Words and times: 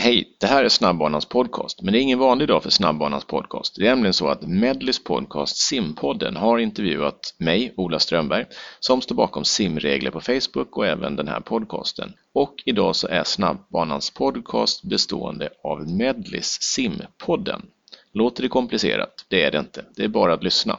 Hej, 0.00 0.36
det 0.40 0.46
här 0.46 0.64
är 0.64 0.68
Snabbbanans 0.68 1.26
podcast, 1.26 1.82
men 1.82 1.92
det 1.92 1.98
är 1.98 2.00
ingen 2.00 2.18
vanlig 2.18 2.48
dag 2.48 2.62
för 2.62 2.70
Snabbbanans 2.70 3.24
podcast. 3.24 3.76
Det 3.76 3.86
är 3.86 3.90
nämligen 3.90 4.12
så 4.12 4.28
att 4.28 4.42
Medleys 4.42 5.04
podcast 5.04 5.56
Simpodden 5.56 6.36
har 6.36 6.58
intervjuat 6.58 7.34
mig, 7.38 7.74
Ola 7.76 7.98
Strömberg, 7.98 8.44
som 8.80 9.00
står 9.00 9.14
bakom 9.14 9.44
simregler 9.44 10.10
på 10.10 10.20
Facebook 10.20 10.76
och 10.76 10.86
även 10.86 11.16
den 11.16 11.28
här 11.28 11.40
podcasten. 11.40 12.12
Och 12.32 12.54
idag 12.64 12.96
så 12.96 13.08
är 13.08 13.24
Snabbbanans 13.24 14.10
podcast 14.10 14.84
bestående 14.84 15.48
av 15.64 15.88
Medleys 15.88 16.62
Simpodden. 16.62 17.62
Låter 18.12 18.42
det 18.42 18.48
komplicerat? 18.48 19.24
Det 19.28 19.42
är 19.42 19.50
det 19.50 19.58
inte. 19.58 19.84
Det 19.96 20.04
är 20.04 20.08
bara 20.08 20.32
att 20.32 20.44
lyssna. 20.44 20.78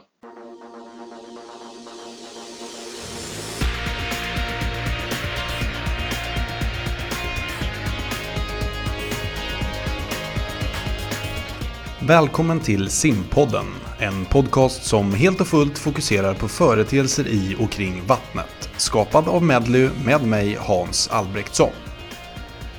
Välkommen 12.02 12.60
till 12.60 12.90
Simpodden, 12.90 13.64
en 13.98 14.24
podcast 14.24 14.84
som 14.84 15.14
helt 15.14 15.40
och 15.40 15.46
fullt 15.46 15.78
fokuserar 15.78 16.34
på 16.34 16.48
företeelser 16.48 17.28
i 17.28 17.56
och 17.60 17.70
kring 17.70 18.02
vattnet. 18.06 18.70
Skapad 18.76 19.28
av 19.28 19.42
Medly 19.42 19.88
med 20.04 20.26
mig 20.26 20.56
Hans 20.60 21.08
Albrektsson. 21.08 21.70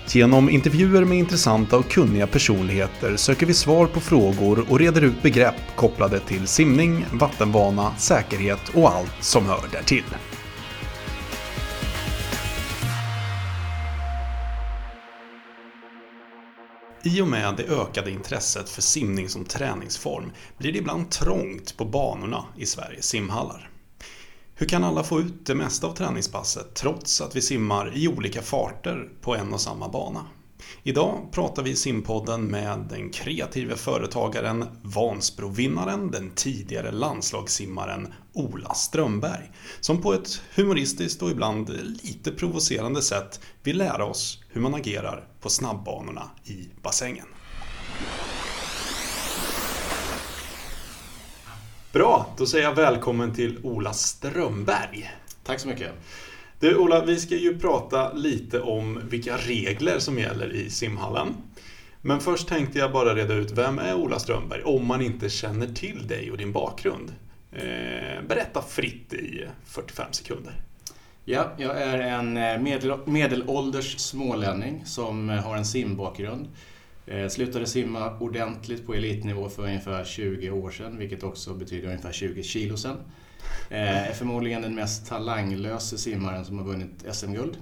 Genom 0.08 0.50
intervjuer 0.50 1.06
med 1.06 1.18
intressanta 1.18 1.78
och 1.78 1.90
kunniga 1.90 2.28
personligheter 2.28 3.16
söker 3.16 3.46
vi 3.46 3.54
svar 3.54 3.88
på 3.88 4.00
frågor 4.00 4.66
och 4.70 4.80
reder 4.80 5.02
ut 5.02 5.22
begrepp 5.22 5.76
kopplade 5.76 6.20
till 6.20 6.48
simning, 6.48 7.06
vattenvana, 7.14 7.92
säkerhet 7.98 8.70
och 8.74 8.90
allt 8.90 9.14
som 9.20 9.46
hör 9.46 9.64
därtill. 9.72 10.16
I 17.04 17.22
och 17.22 17.28
med 17.28 17.56
det 17.58 17.64
ökade 17.64 18.12
intresset 18.12 18.70
för 18.70 18.82
simning 18.82 19.30
som 19.30 19.46
träningsform 19.46 20.32
blir 20.58 20.72
det 20.72 20.78
ibland 20.78 21.12
trångt 21.12 21.78
på 21.78 21.86
banorna 21.86 22.46
i 22.58 22.66
Sveriges 22.66 23.06
simhallar. 23.06 23.70
Hur 24.56 24.68
kan 24.68 24.84
alla 24.84 25.04
få 25.04 25.20
ut 25.20 25.46
det 25.46 25.56
mesta 25.56 25.88
av 25.88 25.94
träningspasset 25.94 26.74
trots 26.74 27.22
att 27.22 27.36
vi 27.36 27.42
simmar 27.42 27.98
i 27.98 28.08
olika 28.08 28.42
farter 28.42 29.10
på 29.22 29.36
en 29.36 29.54
och 29.54 29.62
samma 29.62 29.90
bana? 29.90 30.26
Idag 30.84 31.30
pratar 31.32 31.64
vi 31.64 31.70
i 31.70 31.76
Simpodden 31.76 32.46
med 32.46 32.80
den 32.90 33.10
kreative 33.10 33.76
företagaren, 33.76 34.66
Vansbrovinnaren, 34.82 36.12
den 36.12 36.32
tidigare 36.36 36.92
landslagssimmaren 36.92 38.14
Ola 38.34 38.74
Strömberg, 38.74 39.52
som 39.80 40.02
på 40.02 40.14
ett 40.14 40.42
humoristiskt 40.56 41.22
och 41.22 41.32
ibland 41.32 41.70
lite 42.04 42.32
provocerande 42.32 43.02
sätt 43.02 43.40
vill 43.64 43.78
lära 43.78 44.06
oss 44.06 44.44
hur 44.50 44.62
man 44.62 44.74
agerar 44.74 45.28
på 45.42 45.50
snabbbanorna 45.50 46.32
i 46.44 46.68
bassängen. 46.82 47.26
Bra, 51.94 52.36
då 52.38 52.46
säger 52.46 52.64
jag 52.66 52.76
välkommen 52.76 53.34
till 53.34 53.60
Ola 53.64 53.94
Strömberg. 53.94 55.12
Tack 55.44 55.60
så 55.60 55.68
mycket. 55.68 55.92
Du 56.62 56.78
Ola, 56.78 57.06
vi 57.06 57.20
ska 57.20 57.36
ju 57.36 57.60
prata 57.60 58.14
lite 58.14 58.62
om 58.62 59.00
vilka 59.10 59.38
regler 59.38 60.00
som 60.00 60.20
gäller 60.20 60.54
i 60.54 60.70
simhallen. 60.70 61.28
Men 62.02 62.20
först 62.20 62.48
tänkte 62.48 62.80
jag 62.80 62.92
bara 62.92 63.16
reda 63.16 63.34
ut, 63.34 63.52
vem 63.52 63.80
är 63.80 63.96
Ola 63.96 64.20
Strömberg? 64.20 64.64
Om 64.64 64.88
man 64.88 65.02
inte 65.02 65.30
känner 65.30 65.68
till 65.68 66.08
dig 66.08 66.32
och 66.32 66.38
din 66.38 66.52
bakgrund. 66.52 67.14
Eh, 67.52 68.28
berätta 68.28 68.62
fritt 68.62 69.14
i 69.14 69.46
45 69.66 70.06
sekunder. 70.12 70.54
Ja, 71.26 71.52
jag 71.58 71.82
är 71.82 71.98
en 71.98 72.38
eh, 72.38 72.58
medel, 72.58 72.98
medelålders 73.06 74.00
smålänning 74.00 74.86
som 74.86 75.30
eh, 75.30 75.36
har 75.36 75.58
en 75.58 75.66
simbakgrund. 75.66 76.48
Slutade 77.30 77.66
simma 77.66 78.18
ordentligt 78.20 78.88
på 78.88 78.94
elitnivå 78.94 79.50
för 79.50 79.64
ungefär 79.64 80.04
20 80.04 80.50
år 80.50 80.72
sedan, 80.72 80.98
vilket 80.98 81.24
också 81.24 81.54
betyder 81.54 81.88
ungefär 81.88 82.12
20 82.12 82.44
kilo 82.44 82.78
sedan. 82.78 82.98
Eh, 83.70 84.14
förmodligen 84.14 84.62
den 84.62 84.76
mest 84.76 85.08
talanglöse 85.08 85.98
simmaren 85.98 86.46
som 86.46 86.58
har 86.58 86.66
vunnit 86.66 87.06
SM-guld. 87.12 87.58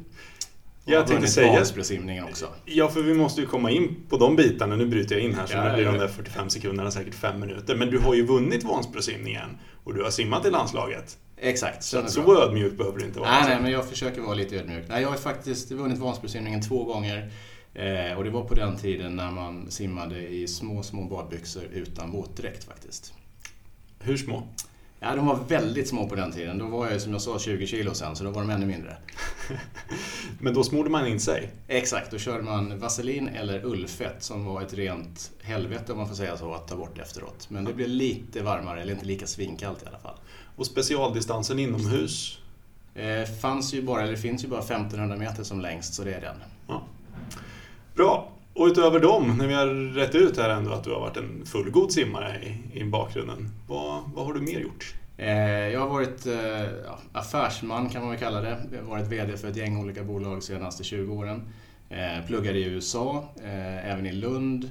Jag 0.86 1.08
tänkte 1.08 1.28
säga... 1.28 1.66
simningen 1.66 2.24
också. 2.24 2.48
Ja, 2.66 2.88
för 2.88 3.02
vi 3.02 3.14
måste 3.14 3.42
ju 3.42 3.48
komma 3.48 3.72
in 3.72 3.96
på 4.10 4.18
de 4.18 4.36
bitarna. 4.36 4.76
Nu 4.76 4.86
bryter 4.86 5.16
jag 5.16 5.24
in 5.24 5.36
här 5.36 5.46
så 5.46 5.54
ja, 5.54 5.64
nu 5.64 5.74
blir 5.74 5.86
de 5.86 5.98
där 5.98 6.08
45 6.08 6.50
sekunderna 6.50 6.92
säkert 6.92 7.16
5 7.16 7.40
minuter. 7.40 7.76
Men 7.76 7.90
du 7.90 8.00
har 8.00 8.14
ju 8.14 8.26
vunnit 8.26 8.64
Vansbrosimningen 8.64 9.58
och 9.84 9.94
du 9.94 10.04
har 10.04 10.10
simmat 10.10 10.46
i 10.46 10.50
landslaget. 10.50 11.18
Exakt. 11.38 11.84
Så, 11.84 12.08
så 12.08 12.42
ödmjuk 12.42 12.78
behöver 12.78 13.00
du 13.00 13.06
inte 13.06 13.20
vara. 13.20 13.32
Nej, 13.32 13.44
nej, 13.50 13.62
men 13.62 13.72
jag 13.72 13.90
försöker 13.90 14.22
vara 14.22 14.34
lite 14.34 14.56
ödmjuk. 14.56 14.86
Nej, 14.90 15.02
jag 15.02 15.10
har 15.10 15.18
faktiskt 15.18 15.72
vunnit 15.72 15.98
Vansbrosimningen 15.98 16.62
två 16.62 16.84
gånger. 16.84 17.32
Eh, 17.74 18.18
och 18.18 18.24
det 18.24 18.30
var 18.30 18.44
på 18.44 18.54
den 18.54 18.78
tiden 18.78 19.16
när 19.16 19.32
man 19.32 19.72
simmade 19.72 20.28
i 20.28 20.48
små, 20.48 20.84
små 20.84 21.04
badbyxor 21.04 21.64
utan 21.74 22.12
våtdräkt 22.12 22.64
faktiskt. 22.64 23.14
Hur 24.00 24.18
små? 24.18 24.48
Ja, 25.02 25.16
de 25.16 25.26
var 25.26 25.36
väldigt 25.48 25.88
små 25.88 26.10
på 26.10 26.16
den 26.16 26.32
tiden. 26.32 26.58
Då 26.58 26.66
var 26.66 26.90
jag 26.92 27.02
som 27.02 27.12
jag 27.12 27.22
sa 27.22 27.40
20 27.40 27.68
kilo 27.68 27.94
sen, 27.94 28.16
så 28.16 28.24
då 28.24 28.30
var 28.30 28.42
de 28.42 28.50
ännu 28.50 28.66
mindre. 28.66 28.98
Men 30.40 30.54
då 30.54 30.64
smorde 30.64 30.90
man 30.90 31.08
in 31.08 31.20
sig? 31.20 31.52
Exakt, 31.68 32.12
då 32.12 32.18
körde 32.18 32.44
man 32.44 32.80
vaselin 32.80 33.28
eller 33.28 33.66
ullfett 33.66 34.24
som 34.24 34.46
var 34.46 34.62
ett 34.62 34.74
rent 34.74 35.32
helvete 35.42 35.92
om 35.92 35.98
man 35.98 36.08
får 36.08 36.16
säga 36.16 36.38
så, 36.38 36.54
att 36.54 36.68
ta 36.68 36.76
bort 36.76 37.00
efteråt. 37.00 37.50
Men 37.50 37.66
det 37.66 37.74
blev 37.74 37.88
lite 37.88 38.44
varmare, 38.44 38.82
eller 38.82 38.94
inte 38.94 39.06
lika 39.06 39.28
svinkallt 39.28 39.84
i 39.84 39.86
alla 39.86 40.00
fall. 40.00 40.16
Och 40.56 40.66
specialdistansen 40.66 41.60
inomhus? 41.60 42.38
Eh, 42.96 43.24
fanns 43.42 43.74
ju 43.74 43.82
bara, 43.82 44.04
eller 44.04 44.16
finns 44.16 44.44
ju 44.44 44.48
bara 44.48 44.60
1500 44.62 45.18
meter 45.18 45.44
som 45.44 45.62
längst, 45.62 45.94
så 45.94 46.04
det 46.04 46.14
är 46.14 46.22
den. 46.22 46.36
Ja. 46.68 46.84
Bra. 47.96 48.29
Och 48.60 48.68
utöver 48.68 49.00
dem, 49.00 49.38
när 49.38 49.48
vi 49.48 49.54
har 49.54 49.94
rätt 49.94 50.16
ut 50.16 50.38
här 50.38 50.50
ändå 50.50 50.72
att 50.72 50.84
du 50.84 50.92
har 50.92 51.00
varit 51.00 51.18
en 51.18 51.46
fullgod 51.46 51.92
simmare 51.92 52.42
i, 52.44 52.80
i 52.80 52.84
bakgrunden, 52.84 53.50
vad, 53.68 54.02
vad 54.16 54.26
har 54.26 54.34
du 54.34 54.42
mer 54.42 54.60
gjort? 54.60 54.96
Eh, 55.18 55.68
jag 55.68 55.80
har 55.80 55.88
varit 55.88 56.26
eh, 56.26 56.92
affärsman 57.12 57.90
kan 57.90 58.02
man 58.02 58.10
väl 58.10 58.20
kalla 58.20 58.42
det. 58.42 58.58
Jag 58.72 58.80
har 58.80 58.90
varit 58.90 59.08
VD 59.08 59.38
för 59.38 59.48
ett 59.48 59.56
gäng 59.56 59.78
olika 59.78 60.04
bolag 60.04 60.32
de 60.32 60.42
senaste 60.42 60.84
20 60.84 61.14
åren. 61.14 61.42
Eh, 61.90 62.26
pluggade 62.28 62.60
i 62.60 62.64
USA, 62.64 63.34
även 63.84 64.06
i 64.06 64.12
Lund 64.12 64.70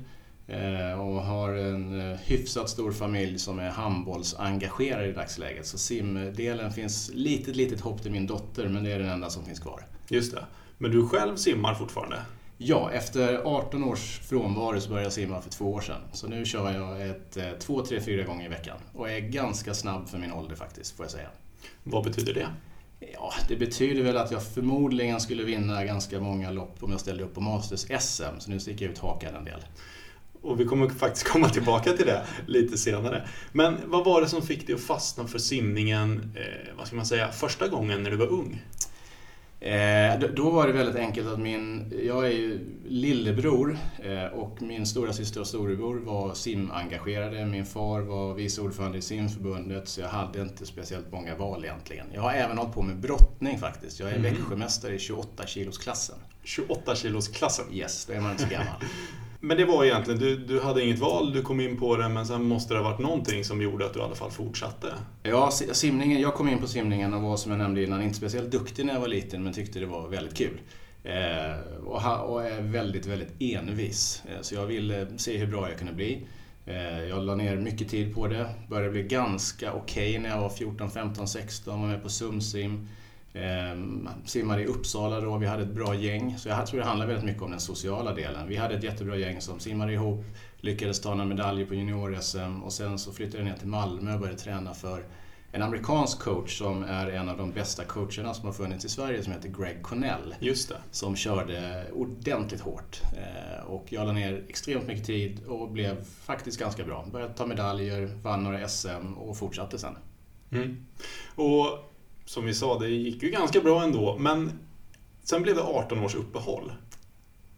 och 0.98 1.22
har 1.22 1.52
en 1.52 2.16
hyfsat 2.24 2.70
stor 2.70 2.92
familj 2.92 3.38
som 3.38 3.58
är 3.58 3.70
handbollsengagerad 3.70 5.06
i 5.06 5.12
dagsläget. 5.12 5.66
Så 5.66 5.78
simdelen 5.78 6.72
finns 6.72 7.10
litet, 7.14 7.56
litet 7.56 7.80
hopp 7.80 8.02
till 8.02 8.12
min 8.12 8.26
dotter 8.26 8.68
men 8.68 8.84
det 8.84 8.92
är 8.92 8.98
den 8.98 9.08
enda 9.08 9.30
som 9.30 9.44
finns 9.44 9.60
kvar. 9.60 9.86
Just 10.08 10.34
det. 10.34 10.44
Men 10.78 10.90
du 10.90 11.06
själv 11.06 11.36
simmar 11.36 11.74
fortfarande? 11.74 12.16
Ja, 12.60 12.90
efter 12.90 13.40
18 13.44 13.84
års 13.84 14.18
frånvaro 14.18 14.80
så 14.80 14.88
började 14.88 15.06
jag 15.06 15.12
simma 15.12 15.40
för 15.40 15.50
två 15.50 15.72
år 15.72 15.80
sedan. 15.80 16.00
Så 16.12 16.28
nu 16.28 16.44
kör 16.44 16.72
jag 16.72 17.08
ett, 17.10 17.36
eh, 17.36 17.50
två, 17.58 17.84
tre, 17.84 18.00
fyra 18.00 18.24
gånger 18.24 18.44
i 18.44 18.48
veckan. 18.48 18.76
Och 18.94 19.10
är 19.10 19.20
ganska 19.20 19.74
snabb 19.74 20.08
för 20.08 20.18
min 20.18 20.32
ålder 20.32 20.56
faktiskt, 20.56 20.96
får 20.96 21.04
jag 21.04 21.10
säga. 21.10 21.28
Vad 21.82 22.04
betyder 22.04 22.34
det? 22.34 22.48
Ja, 23.12 23.32
det 23.48 23.56
betyder 23.56 24.02
väl 24.02 24.16
att 24.16 24.30
jag 24.30 24.42
förmodligen 24.42 25.20
skulle 25.20 25.44
vinna 25.44 25.84
ganska 25.84 26.20
många 26.20 26.50
lopp 26.50 26.76
om 26.80 26.90
jag 26.90 27.00
ställde 27.00 27.24
upp 27.24 27.34
på 27.34 27.40
Masters-SM. 27.40 28.38
Så 28.38 28.50
nu 28.50 28.60
sticker 28.60 28.84
jag 28.84 28.92
ut 28.92 28.98
hakan 28.98 29.34
en 29.34 29.44
del. 29.44 29.60
Och 30.42 30.60
vi 30.60 30.64
kommer 30.64 30.88
faktiskt 30.88 31.28
komma 31.28 31.48
tillbaka 31.48 31.92
till 31.92 32.06
det 32.06 32.24
lite 32.46 32.78
senare. 32.78 33.28
Men 33.52 33.76
vad 33.86 34.04
var 34.04 34.20
det 34.20 34.28
som 34.28 34.42
fick 34.42 34.66
dig 34.66 34.74
att 34.74 34.80
fastna 34.80 35.26
för 35.26 35.38
simningen, 35.38 36.32
eh, 36.36 36.76
vad 36.76 36.86
ska 36.86 36.96
man 36.96 37.06
säga, 37.06 37.32
första 37.32 37.68
gången 37.68 38.02
när 38.02 38.10
du 38.10 38.16
var 38.16 38.26
ung? 38.26 38.62
Eh, 39.60 40.18
då 40.36 40.50
var 40.50 40.66
det 40.66 40.72
väldigt 40.72 40.96
enkelt 40.96 41.28
att 41.28 41.38
min, 41.38 41.92
jag 42.04 42.26
är 42.26 42.30
ju 42.30 42.60
lillebror 42.86 43.78
eh, 43.98 44.24
och 44.24 44.62
min 44.62 44.86
stora 44.86 45.12
syster 45.12 45.40
och 45.40 45.46
storebror 45.46 45.96
var 45.96 46.34
simengagerade. 46.34 47.46
Min 47.46 47.66
far 47.66 48.00
var 48.00 48.34
vice 48.34 48.60
ordförande 48.60 48.98
i 48.98 49.02
simförbundet 49.02 49.88
så 49.88 50.00
jag 50.00 50.08
hade 50.08 50.42
inte 50.42 50.66
speciellt 50.66 51.12
många 51.12 51.34
val 51.34 51.64
egentligen. 51.64 52.06
Jag 52.14 52.22
har 52.22 52.32
även 52.32 52.58
hållit 52.58 52.74
på 52.74 52.82
med 52.82 52.96
brottning 52.96 53.58
faktiskt. 53.58 54.00
Jag 54.00 54.10
är 54.10 54.16
mm. 54.16 54.32
Växjömästare 54.34 54.94
i 54.94 54.98
28 54.98 55.46
kilos 55.46 55.78
klassen. 55.78 56.16
28 56.42 56.94
kilos 56.94 57.28
klassen? 57.28 57.64
Yes, 57.72 58.06
då 58.06 58.12
är 58.12 58.20
man 58.20 58.30
inte 58.30 58.42
så 58.42 58.50
gammal. 58.50 58.74
Men 59.40 59.56
det 59.56 59.64
var 59.64 59.84
egentligen, 59.84 60.20
du, 60.20 60.36
du 60.36 60.60
hade 60.60 60.84
inget 60.84 60.98
val, 60.98 61.32
du 61.32 61.42
kom 61.42 61.60
in 61.60 61.76
på 61.76 61.96
det, 61.96 62.08
men 62.08 62.26
sen 62.26 62.42
måste 62.44 62.74
det 62.74 62.80
ha 62.80 62.90
varit 62.90 63.00
någonting 63.00 63.44
som 63.44 63.62
gjorde 63.62 63.86
att 63.86 63.94
du 63.94 64.00
i 64.00 64.02
alla 64.02 64.14
fall 64.14 64.30
fortsatte? 64.30 64.94
Ja, 65.22 65.50
simningen, 65.50 66.20
jag 66.20 66.34
kom 66.34 66.48
in 66.48 66.58
på 66.58 66.66
simningen 66.66 67.14
och 67.14 67.22
var 67.22 67.36
som 67.36 67.50
jag 67.52 67.58
nämnde 67.58 67.84
innan 67.84 68.02
inte 68.02 68.14
speciellt 68.14 68.50
duktig 68.50 68.86
när 68.86 68.92
jag 68.92 69.00
var 69.00 69.08
liten, 69.08 69.42
men 69.42 69.52
tyckte 69.52 69.78
det 69.78 69.86
var 69.86 70.08
väldigt 70.08 70.36
kul. 70.36 70.60
Eh, 71.04 71.84
och, 71.84 72.30
och, 72.32 72.44
är 72.44 72.62
väldigt, 72.62 73.06
väldigt 73.06 73.32
envis. 73.38 74.22
Eh, 74.28 74.40
så 74.40 74.54
jag 74.54 74.66
ville 74.66 75.18
se 75.18 75.36
hur 75.36 75.46
bra 75.46 75.68
jag 75.68 75.78
kunde 75.78 75.92
bli. 75.92 76.26
Eh, 76.66 77.04
jag 77.04 77.24
la 77.24 77.34
ner 77.34 77.56
mycket 77.56 77.88
tid 77.88 78.14
på 78.14 78.26
det, 78.26 78.54
började 78.68 78.90
bli 78.90 79.02
ganska 79.02 79.72
okej 79.72 80.10
okay 80.10 80.18
när 80.18 80.28
jag 80.28 80.40
var 80.40 80.50
14, 80.50 80.90
15, 80.90 81.28
16, 81.28 81.80
var 81.80 81.88
med 81.88 82.02
på 82.02 82.08
SumSim. 82.08 82.88
Eh, 83.32 83.78
simmade 84.24 84.62
i 84.62 84.66
Uppsala 84.66 85.20
då, 85.20 85.36
vi 85.36 85.46
hade 85.46 85.62
ett 85.62 85.74
bra 85.74 85.94
gäng. 85.94 86.38
Så 86.38 86.48
jag 86.48 86.66
tror 86.66 86.80
det 86.80 86.86
handlar 86.86 87.06
väldigt 87.06 87.24
mycket 87.24 87.42
om 87.42 87.50
den 87.50 87.60
sociala 87.60 88.14
delen. 88.14 88.48
Vi 88.48 88.56
hade 88.56 88.74
ett 88.74 88.84
jättebra 88.84 89.16
gäng 89.16 89.40
som 89.40 89.60
simmade 89.60 89.92
ihop, 89.92 90.24
lyckades 90.56 91.00
ta 91.00 91.14
några 91.14 91.28
medaljer 91.28 91.66
på 91.66 91.74
junior-SM 91.74 92.62
och 92.62 92.72
sen 92.72 92.98
så 92.98 93.12
flyttade 93.12 93.38
jag 93.38 93.44
ner 93.44 93.56
till 93.56 93.68
Malmö 93.68 94.14
och 94.14 94.20
började 94.20 94.38
träna 94.38 94.74
för 94.74 95.04
en 95.52 95.62
amerikansk 95.62 96.18
coach 96.18 96.58
som 96.58 96.82
är 96.82 97.06
en 97.06 97.28
av 97.28 97.36
de 97.36 97.52
bästa 97.52 97.84
coacherna 97.84 98.34
som 98.34 98.46
har 98.46 98.52
funnits 98.52 98.84
i 98.84 98.88
Sverige 98.88 99.22
som 99.22 99.32
heter 99.32 99.48
Greg 99.48 99.82
Cornell. 99.82 100.34
Just 100.40 100.68
det. 100.68 100.76
Som 100.90 101.16
körde 101.16 101.86
ordentligt 101.92 102.60
hårt. 102.60 103.00
Eh, 103.16 103.66
och 103.66 103.86
jag 103.88 104.06
la 104.06 104.12
ner 104.12 104.44
extremt 104.48 104.86
mycket 104.86 105.06
tid 105.06 105.44
och 105.46 105.70
blev 105.70 106.04
faktiskt 106.04 106.58
ganska 106.58 106.84
bra. 106.84 107.06
Började 107.12 107.34
ta 107.34 107.46
medaljer, 107.46 108.06
vann 108.22 108.44
några 108.44 108.68
SM 108.68 109.14
och 109.16 109.36
fortsatte 109.38 109.78
sen. 109.78 109.96
Mm. 110.50 110.86
Och 111.34 111.66
som 112.28 112.44
vi 112.44 112.54
sa, 112.54 112.78
det 112.78 112.88
gick 112.88 113.22
ju 113.22 113.30
ganska 113.30 113.60
bra 113.60 113.82
ändå. 113.82 114.18
Men 114.18 114.52
sen 115.22 115.42
blev 115.42 115.54
det 115.54 115.62
18 115.62 115.98
års 115.98 116.14
uppehåll. 116.14 116.72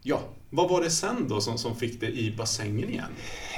Ja. 0.03 0.21
Vad 0.51 0.71
var 0.71 0.83
det 0.83 0.91
sen 0.91 1.29
då 1.29 1.41
som, 1.41 1.59
som 1.59 1.77
fick 1.77 2.01
dig 2.01 2.27
i 2.27 2.37
bassängen 2.37 2.89
igen? 2.89 3.11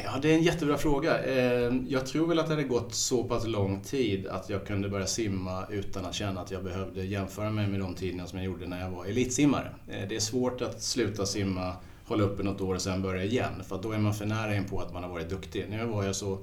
Ja, 0.05 0.19
det 0.23 0.31
är 0.31 0.35
en 0.35 0.43
jättebra 0.43 0.79
fråga. 0.79 1.25
Eh, 1.25 1.73
jag 1.89 2.07
tror 2.07 2.27
väl 2.27 2.39
att 2.39 2.47
det 2.47 2.53
hade 2.53 2.65
gått 2.65 2.95
så 2.95 3.25
pass 3.25 3.47
lång 3.47 3.81
tid 3.81 4.27
att 4.27 4.51
jag 4.51 4.67
kunde 4.67 4.89
börja 4.89 5.07
simma 5.07 5.67
utan 5.71 6.05
att 6.05 6.15
känna 6.15 6.41
att 6.41 6.51
jag 6.51 6.65
behövde 6.65 7.05
jämföra 7.05 7.51
mig 7.51 7.67
med 7.67 7.81
de 7.81 7.95
tiderna 7.95 8.27
som 8.27 8.39
jag 8.39 8.47
gjorde 8.47 8.67
när 8.67 8.81
jag 8.81 8.91
var 8.91 9.05
elitsimmare. 9.05 9.75
Eh, 9.89 10.09
det 10.09 10.17
är 10.17 10.21
svårt 10.21 10.61
att 10.61 10.83
sluta 10.83 11.27
simma, 11.27 11.77
hålla 12.05 12.25
uppe 12.25 12.43
något 12.43 12.61
år 12.61 12.75
och 12.75 12.83
sen 12.83 13.03
börja 13.03 13.25
igen. 13.25 13.63
För 13.69 13.83
då 13.83 13.93
är 13.93 13.99
man 13.99 14.15
för 14.15 14.27
nära 14.27 14.57
in 14.57 14.65
på 14.65 14.81
att 14.81 14.93
man 14.93 15.03
har 15.03 15.11
varit 15.11 15.31
duktig. 15.31 15.67
Nu 15.71 15.87
var 15.87 16.05
jag 16.05 16.17
så 16.17 16.39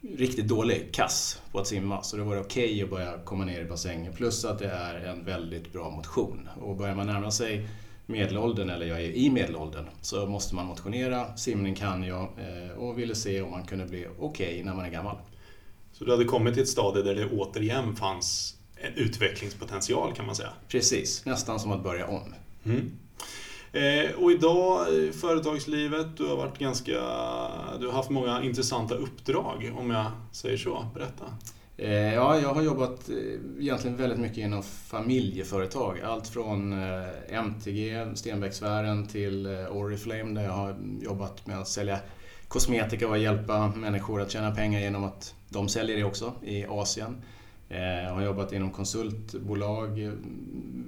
riktigt 0.00 0.48
dålig, 0.48 0.94
kass, 0.94 1.42
på 1.52 1.58
att 1.58 1.66
simma. 1.66 2.02
Så 2.02 2.16
då 2.16 2.24
var 2.24 2.34
det 2.34 2.40
okej 2.40 2.64
okay 2.64 2.82
att 2.82 2.90
börja 2.90 3.18
komma 3.24 3.44
ner 3.44 3.60
i 3.60 3.64
bassängen. 3.64 4.12
Plus 4.12 4.44
att 4.44 4.58
det 4.58 4.70
är 4.70 4.94
en 4.94 5.24
väldigt 5.24 5.72
bra 5.72 5.90
motion. 5.90 6.48
Och 6.60 6.76
börjar 6.76 6.94
man 6.94 7.06
närma 7.06 7.30
sig 7.30 7.68
medelåldern, 8.06 8.70
eller 8.70 8.86
jag 8.86 9.00
är 9.00 9.10
i 9.10 9.30
medelåldern, 9.30 9.86
så 10.00 10.26
måste 10.26 10.54
man 10.54 10.66
motionera. 10.66 11.36
Simning 11.36 11.74
kan 11.74 12.02
jag 12.04 12.22
eh, 12.22 12.78
och 12.78 12.98
ville 12.98 13.14
se 13.14 13.42
om 13.42 13.50
man 13.50 13.64
kunde 13.64 13.86
bli 13.86 14.06
okej 14.18 14.48
okay 14.48 14.64
när 14.64 14.74
man 14.74 14.84
är 14.84 14.90
gammal. 14.90 15.16
Så 15.92 16.04
du 16.04 16.10
hade 16.10 16.24
kommit 16.24 16.54
till 16.54 16.62
ett 16.62 16.68
stadie 16.68 17.02
där 17.02 17.14
det 17.14 17.26
återigen 17.26 17.96
fanns 17.96 18.56
en 18.76 18.94
utvecklingspotential 18.94 20.14
kan 20.14 20.26
man 20.26 20.36
säga? 20.36 20.52
Precis, 20.68 21.24
nästan 21.24 21.60
som 21.60 21.72
att 21.72 21.82
börja 21.82 22.06
om. 22.06 22.34
Mm. 22.64 22.90
Eh, 23.72 24.14
och 24.18 24.32
idag, 24.32 24.86
företagslivet, 25.14 26.16
du 26.16 26.26
har 26.26 26.36
varit 26.36 26.58
ganska... 26.58 26.92
Du 27.80 27.86
har 27.86 27.92
haft 27.92 28.10
många 28.10 28.42
intressanta 28.42 28.94
uppdrag, 28.94 29.72
om 29.78 29.90
jag 29.90 30.06
säger 30.32 30.56
så. 30.56 30.86
Berätta. 30.94 31.24
Eh, 31.76 32.14
ja, 32.14 32.40
jag 32.40 32.54
har 32.54 32.62
jobbat 32.62 33.08
eh, 33.08 33.16
egentligen 33.60 33.96
väldigt 33.96 34.18
mycket 34.18 34.38
inom 34.38 34.62
familjeföretag. 34.62 36.00
Allt 36.00 36.28
från 36.28 36.72
eh, 36.72 37.08
MTG, 37.28 38.06
Stenbecksfären, 38.14 39.06
till 39.06 39.46
eh, 39.46 39.76
Oriflame 39.76 40.40
där 40.40 40.44
jag 40.44 40.52
har 40.52 40.76
jobbat 41.00 41.46
med 41.46 41.58
att 41.58 41.68
sälja 41.68 41.98
kosmetika 42.48 43.08
och 43.08 43.18
hjälpa 43.18 43.72
människor 43.76 44.20
att 44.20 44.30
tjäna 44.30 44.50
pengar 44.50 44.80
genom 44.80 45.04
att 45.04 45.34
de 45.48 45.68
säljer 45.68 45.96
det 45.96 46.04
också 46.04 46.32
i 46.42 46.64
Asien. 46.64 47.22
Jag 47.68 48.14
har 48.14 48.22
jobbat 48.22 48.52
inom 48.52 48.70
konsultbolag 48.70 50.04
eh, 50.04 50.12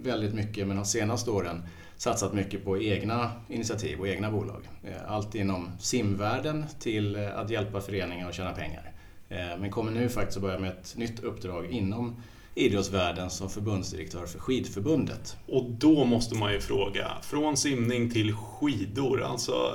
väldigt 0.02 0.34
mycket 0.34 0.66
men 0.66 0.76
de 0.76 0.84
senaste 0.84 1.30
åren 1.30 1.62
satsat 2.02 2.32
mycket 2.32 2.64
på 2.64 2.78
egna 2.78 3.32
initiativ 3.48 4.00
och 4.00 4.08
egna 4.08 4.30
bolag. 4.30 4.68
Allt 5.06 5.34
inom 5.34 5.70
simvärlden 5.78 6.64
till 6.80 7.16
att 7.16 7.50
hjälpa 7.50 7.80
föreningar 7.80 8.28
att 8.28 8.34
tjäna 8.34 8.52
pengar. 8.52 8.92
Eh, 9.28 9.58
men 9.58 9.70
kommer 9.70 9.92
nu 9.92 10.08
faktiskt 10.08 10.36
att 10.36 10.42
börja 10.42 10.58
med 10.58 10.70
ett 10.70 10.96
nytt 10.96 11.20
uppdrag 11.20 11.66
inom 11.66 12.22
idrottsvärlden 12.54 13.30
som 13.30 13.50
förbundsdirektör 13.50 14.26
för 14.26 14.38
skidförbundet. 14.38 15.36
Och 15.46 15.70
då 15.70 16.04
måste 16.04 16.34
man 16.34 16.52
ju 16.52 16.60
fråga, 16.60 17.08
från 17.22 17.56
simning 17.56 18.10
till 18.10 18.34
skidor, 18.34 19.22
alltså 19.22 19.74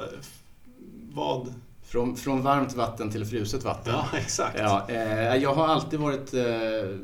vad? 1.14 1.54
Från, 1.84 2.16
från 2.16 2.42
varmt 2.42 2.76
vatten 2.76 3.12
till 3.12 3.26
fruset 3.26 3.64
vatten. 3.64 3.94
Ja, 3.94 4.08
exakt. 4.18 4.60
Ja, 4.60 4.86
eh, 4.90 5.36
jag 5.36 5.54
har 5.54 5.68
alltid 5.68 6.00
varit 6.00 6.34
eh, 6.34 6.44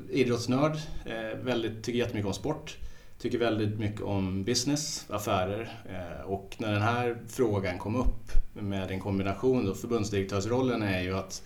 idrottsnörd, 0.09 0.77
eh, 1.05 1.39
väldigt, 1.43 1.83
tycker 1.83 1.99
jättemycket 1.99 2.27
om 2.27 2.33
sport. 2.33 2.77
Tycker 3.17 3.37
väldigt 3.37 3.79
mycket 3.79 4.01
om 4.01 4.43
business, 4.43 5.05
affärer 5.09 5.71
eh, 5.89 6.25
och 6.25 6.55
när 6.57 6.71
den 6.71 6.81
här 6.81 7.17
frågan 7.27 7.79
kom 7.79 7.95
upp 7.95 8.31
med 8.53 8.91
en 8.91 8.99
kombination, 8.99 9.65
då, 9.65 9.73
förbundsdirektörsrollen 9.73 10.81
är 10.81 11.01
ju 11.01 11.17
att 11.17 11.43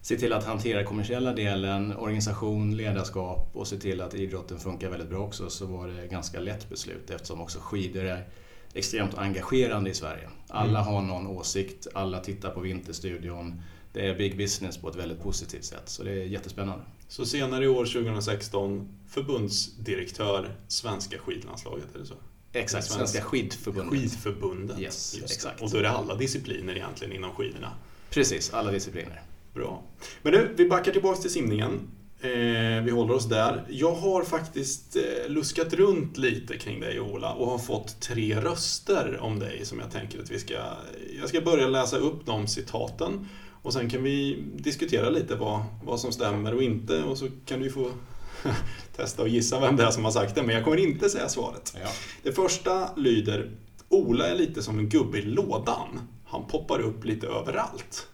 se 0.00 0.16
till 0.16 0.32
att 0.32 0.44
hantera 0.44 0.84
kommersiella 0.84 1.32
delen, 1.32 1.96
organisation, 1.96 2.76
ledarskap 2.76 3.50
och 3.52 3.66
se 3.66 3.76
till 3.76 4.00
att 4.00 4.14
idrotten 4.14 4.58
funkar 4.58 4.90
väldigt 4.90 5.08
bra 5.08 5.18
också 5.18 5.50
så 5.50 5.66
var 5.66 5.88
det 5.88 6.06
ganska 6.06 6.40
lätt 6.40 6.68
beslut 6.68 7.10
eftersom 7.10 7.40
också 7.40 7.58
skidor 7.58 8.04
är 8.04 8.28
extremt 8.74 9.18
engagerande 9.18 9.90
i 9.90 9.94
Sverige. 9.94 10.28
Alla 10.48 10.80
mm. 10.80 10.92
har 10.92 11.02
någon 11.02 11.26
åsikt, 11.26 11.86
alla 11.94 12.20
tittar 12.20 12.50
på 12.50 12.60
Vinterstudion. 12.60 13.62
Det 13.94 14.06
är 14.06 14.14
big 14.14 14.36
business 14.36 14.78
på 14.78 14.88
ett 14.88 14.96
väldigt 14.96 15.22
positivt 15.22 15.64
sätt, 15.64 15.82
så 15.88 16.02
det 16.02 16.10
är 16.10 16.24
jättespännande. 16.24 16.84
Så 17.08 17.26
senare 17.26 17.64
i 17.64 17.68
år, 17.68 17.84
2016, 17.84 18.88
förbundsdirektör 19.08 20.56
Svenska 20.68 21.18
skidlandslaget, 21.18 21.94
är 21.94 21.98
det 21.98 22.06
så? 22.06 22.14
Exakt, 22.52 22.86
Svenska 22.86 23.20
skidförbundet. 23.20 24.00
Skidförbundet. 24.00 24.78
Yes, 24.78 25.18
exakt. 25.24 25.62
Och 25.62 25.70
då 25.70 25.78
är 25.78 25.82
det 25.82 25.90
alla 25.90 26.14
discipliner 26.14 26.76
egentligen 26.76 27.12
inom 27.12 27.30
skidorna? 27.30 27.72
Precis, 28.10 28.54
alla 28.54 28.70
discipliner. 28.70 29.22
Bra. 29.54 29.82
Men 30.22 30.32
nu, 30.32 30.54
vi 30.56 30.68
backar 30.68 30.92
tillbaks 30.92 31.20
till 31.20 31.30
simningen. 31.30 31.80
Eh, 32.20 32.82
vi 32.84 32.90
håller 32.90 33.14
oss 33.14 33.28
där. 33.28 33.64
Jag 33.68 33.94
har 33.94 34.24
faktiskt 34.24 34.96
eh, 34.96 35.02
luskat 35.28 35.72
runt 35.72 36.16
lite 36.16 36.58
kring 36.58 36.80
dig 36.80 37.00
Ola 37.00 37.32
och 37.32 37.46
har 37.46 37.58
fått 37.58 38.00
tre 38.00 38.40
röster 38.40 39.18
om 39.20 39.38
dig 39.38 39.66
som 39.66 39.78
jag 39.78 39.90
tänker 39.90 40.22
att 40.22 40.30
vi 40.30 40.38
ska... 40.38 40.54
Jag 41.20 41.28
ska 41.28 41.40
börja 41.40 41.66
läsa 41.66 41.96
upp 41.96 42.26
de 42.26 42.46
citaten 42.46 43.28
och 43.64 43.72
sen 43.72 43.90
kan 43.90 44.02
vi 44.02 44.44
diskutera 44.54 45.10
lite 45.10 45.36
vad, 45.36 45.64
vad 45.84 46.00
som 46.00 46.12
stämmer 46.12 46.54
och 46.54 46.62
inte 46.62 47.02
och 47.02 47.18
så 47.18 47.28
kan 47.46 47.60
du 47.60 47.70
få 47.70 47.90
testa 48.96 49.22
och 49.22 49.28
gissa 49.28 49.60
vem 49.60 49.76
det 49.76 49.84
är 49.84 49.90
som 49.90 50.04
har 50.04 50.10
sagt 50.10 50.34
det, 50.34 50.42
men 50.42 50.54
jag 50.54 50.64
kommer 50.64 50.76
inte 50.76 51.10
säga 51.10 51.28
svaret. 51.28 51.76
Ja. 51.82 51.88
Det 52.22 52.32
första 52.32 52.94
lyder 52.96 53.50
Ola 53.88 54.28
är 54.28 54.34
lite 54.34 54.62
som 54.62 54.78
en 54.78 54.88
gubbe 54.88 55.18
i 55.18 55.22
lådan. 55.22 56.00
Han 56.24 56.46
poppar 56.46 56.80
upp 56.80 57.04
lite 57.04 57.26
överallt. 57.26 58.08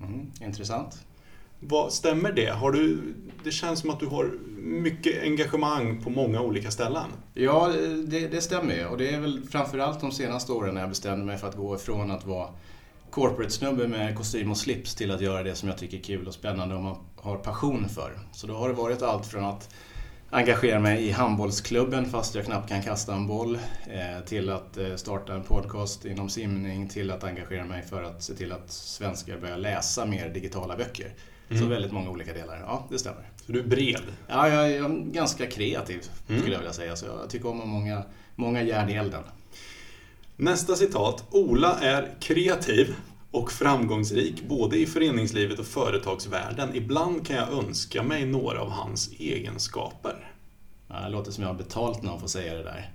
Mm, 0.00 0.30
intressant. 0.40 1.04
Vad, 1.60 1.92
stämmer 1.92 2.32
det? 2.32 2.50
Har 2.50 2.72
du, 2.72 3.14
det 3.44 3.50
känns 3.50 3.80
som 3.80 3.90
att 3.90 4.00
du 4.00 4.06
har 4.06 4.30
mycket 4.58 5.22
engagemang 5.22 6.02
på 6.02 6.10
många 6.10 6.40
olika 6.40 6.70
ställen. 6.70 7.10
Ja, 7.34 7.72
det, 8.06 8.28
det 8.28 8.40
stämmer 8.40 8.74
ju. 8.74 8.86
Och 8.86 8.98
det 8.98 9.10
är 9.10 9.20
väl 9.20 9.42
framförallt 9.50 10.00
de 10.00 10.12
senaste 10.12 10.52
åren 10.52 10.74
när 10.74 10.80
jag 10.80 10.90
bestämde 10.90 11.24
mig 11.24 11.38
för 11.38 11.48
att 11.48 11.56
gå 11.56 11.74
ifrån 11.74 12.10
att 12.10 12.26
vara 12.26 12.48
corporate-snubbe 13.10 13.88
med 13.88 14.16
kostym 14.16 14.50
och 14.50 14.56
slips 14.56 14.94
till 14.94 15.10
att 15.10 15.20
göra 15.20 15.42
det 15.42 15.54
som 15.54 15.68
jag 15.68 15.78
tycker 15.78 15.98
är 15.98 16.02
kul 16.02 16.26
och 16.26 16.34
spännande 16.34 16.74
och 16.74 16.82
man 16.82 16.96
har 17.16 17.36
passion 17.36 17.88
för. 17.88 18.18
Så 18.32 18.46
då 18.46 18.54
har 18.54 18.68
det 18.68 18.74
varit 18.74 19.02
allt 19.02 19.26
från 19.26 19.44
att 19.44 19.74
engagera 20.30 20.80
mig 20.80 21.06
i 21.06 21.10
handbollsklubben 21.10 22.06
fast 22.06 22.34
jag 22.34 22.44
knappt 22.44 22.68
kan 22.68 22.82
kasta 22.82 23.14
en 23.14 23.26
boll. 23.26 23.58
Eh, 23.86 24.24
till 24.26 24.50
att 24.50 24.76
eh, 24.76 24.94
starta 24.96 25.34
en 25.34 25.42
podcast 25.42 26.04
inom 26.04 26.28
simning, 26.28 26.88
till 26.88 27.10
att 27.10 27.24
engagera 27.24 27.64
mig 27.64 27.82
för 27.82 28.02
att 28.02 28.22
se 28.22 28.34
till 28.34 28.52
att 28.52 28.70
svenskar 28.70 29.38
börjar 29.38 29.58
läsa 29.58 30.06
mer 30.06 30.28
digitala 30.28 30.76
böcker. 30.76 31.14
Mm. 31.50 31.62
Så 31.62 31.68
väldigt 31.68 31.92
många 31.92 32.10
olika 32.10 32.32
delar. 32.32 32.60
Ja, 32.66 32.86
det 32.90 32.98
stämmer. 32.98 33.30
Så 33.46 33.52
du 33.52 33.58
är 33.58 33.64
bred? 33.64 34.02
Ja, 34.28 34.48
jag 34.48 34.70
är 34.70 34.88
ganska 35.12 35.46
kreativ 35.46 36.04
mm. 36.28 36.40
skulle 36.40 36.54
jag 36.54 36.60
vilja 36.60 36.72
säga. 36.72 36.96
Så 36.96 37.06
jag 37.06 37.30
tycker 37.30 37.48
om 37.48 37.68
många, 37.68 38.02
många 38.34 38.62
järn 38.62 38.88
i 38.88 38.92
elden. 38.92 39.22
Nästa 40.42 40.76
citat. 40.76 41.24
Ola 41.30 41.78
är 41.80 42.14
kreativ 42.20 42.94
och 43.30 43.52
framgångsrik 43.52 44.42
både 44.48 44.78
i 44.78 44.86
föreningslivet 44.86 45.58
och 45.58 45.66
företagsvärlden. 45.66 46.74
Ibland 46.74 47.26
kan 47.26 47.36
jag 47.36 47.52
önska 47.52 48.02
mig 48.02 48.26
några 48.26 48.60
av 48.60 48.70
hans 48.70 49.10
egenskaper. 49.18 50.32
Ja, 50.88 51.00
det 51.00 51.08
låter 51.08 51.32
som 51.32 51.42
jag 51.42 51.50
har 51.50 51.58
betalt 51.58 52.02
någon 52.02 52.18
för 52.18 52.24
att 52.24 52.30
säga 52.30 52.54
det 52.54 52.62
där. 52.62 52.90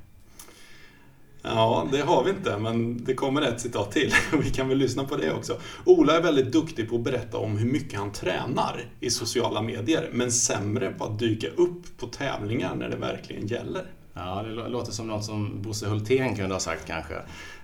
Ja, 1.41 1.87
det 1.91 2.01
har 2.01 2.23
vi 2.23 2.29
inte, 2.29 2.57
men 2.57 3.03
det 3.03 3.13
kommer 3.13 3.41
ett 3.41 3.61
citat 3.61 3.91
till. 3.91 4.13
Vi 4.43 4.49
kan 4.49 4.69
väl 4.69 4.77
lyssna 4.77 5.03
på 5.03 5.17
det 5.17 5.33
också. 5.33 5.57
Ola 5.85 6.17
är 6.17 6.21
väldigt 6.21 6.51
duktig 6.51 6.89
på 6.89 6.95
att 6.95 7.03
berätta 7.03 7.37
om 7.37 7.57
hur 7.57 7.71
mycket 7.71 7.99
han 7.99 8.11
tränar 8.11 8.85
i 8.99 9.09
sociala 9.09 9.61
medier, 9.61 10.09
men 10.13 10.31
sämre 10.31 10.91
på 10.91 11.03
att 11.03 11.19
dyka 11.19 11.47
upp 11.47 11.97
på 11.97 12.07
tävlingar 12.07 12.75
när 12.75 12.89
det 12.89 12.97
verkligen 12.97 13.47
gäller. 13.47 13.85
Ja, 14.15 14.43
det 14.43 14.69
låter 14.69 14.91
som 14.91 15.07
något 15.07 15.25
som 15.25 15.61
Bosse 15.61 15.87
Hultén 15.87 16.35
kunde 16.35 16.55
ha 16.55 16.59
sagt 16.59 16.87
kanske. 16.87 17.15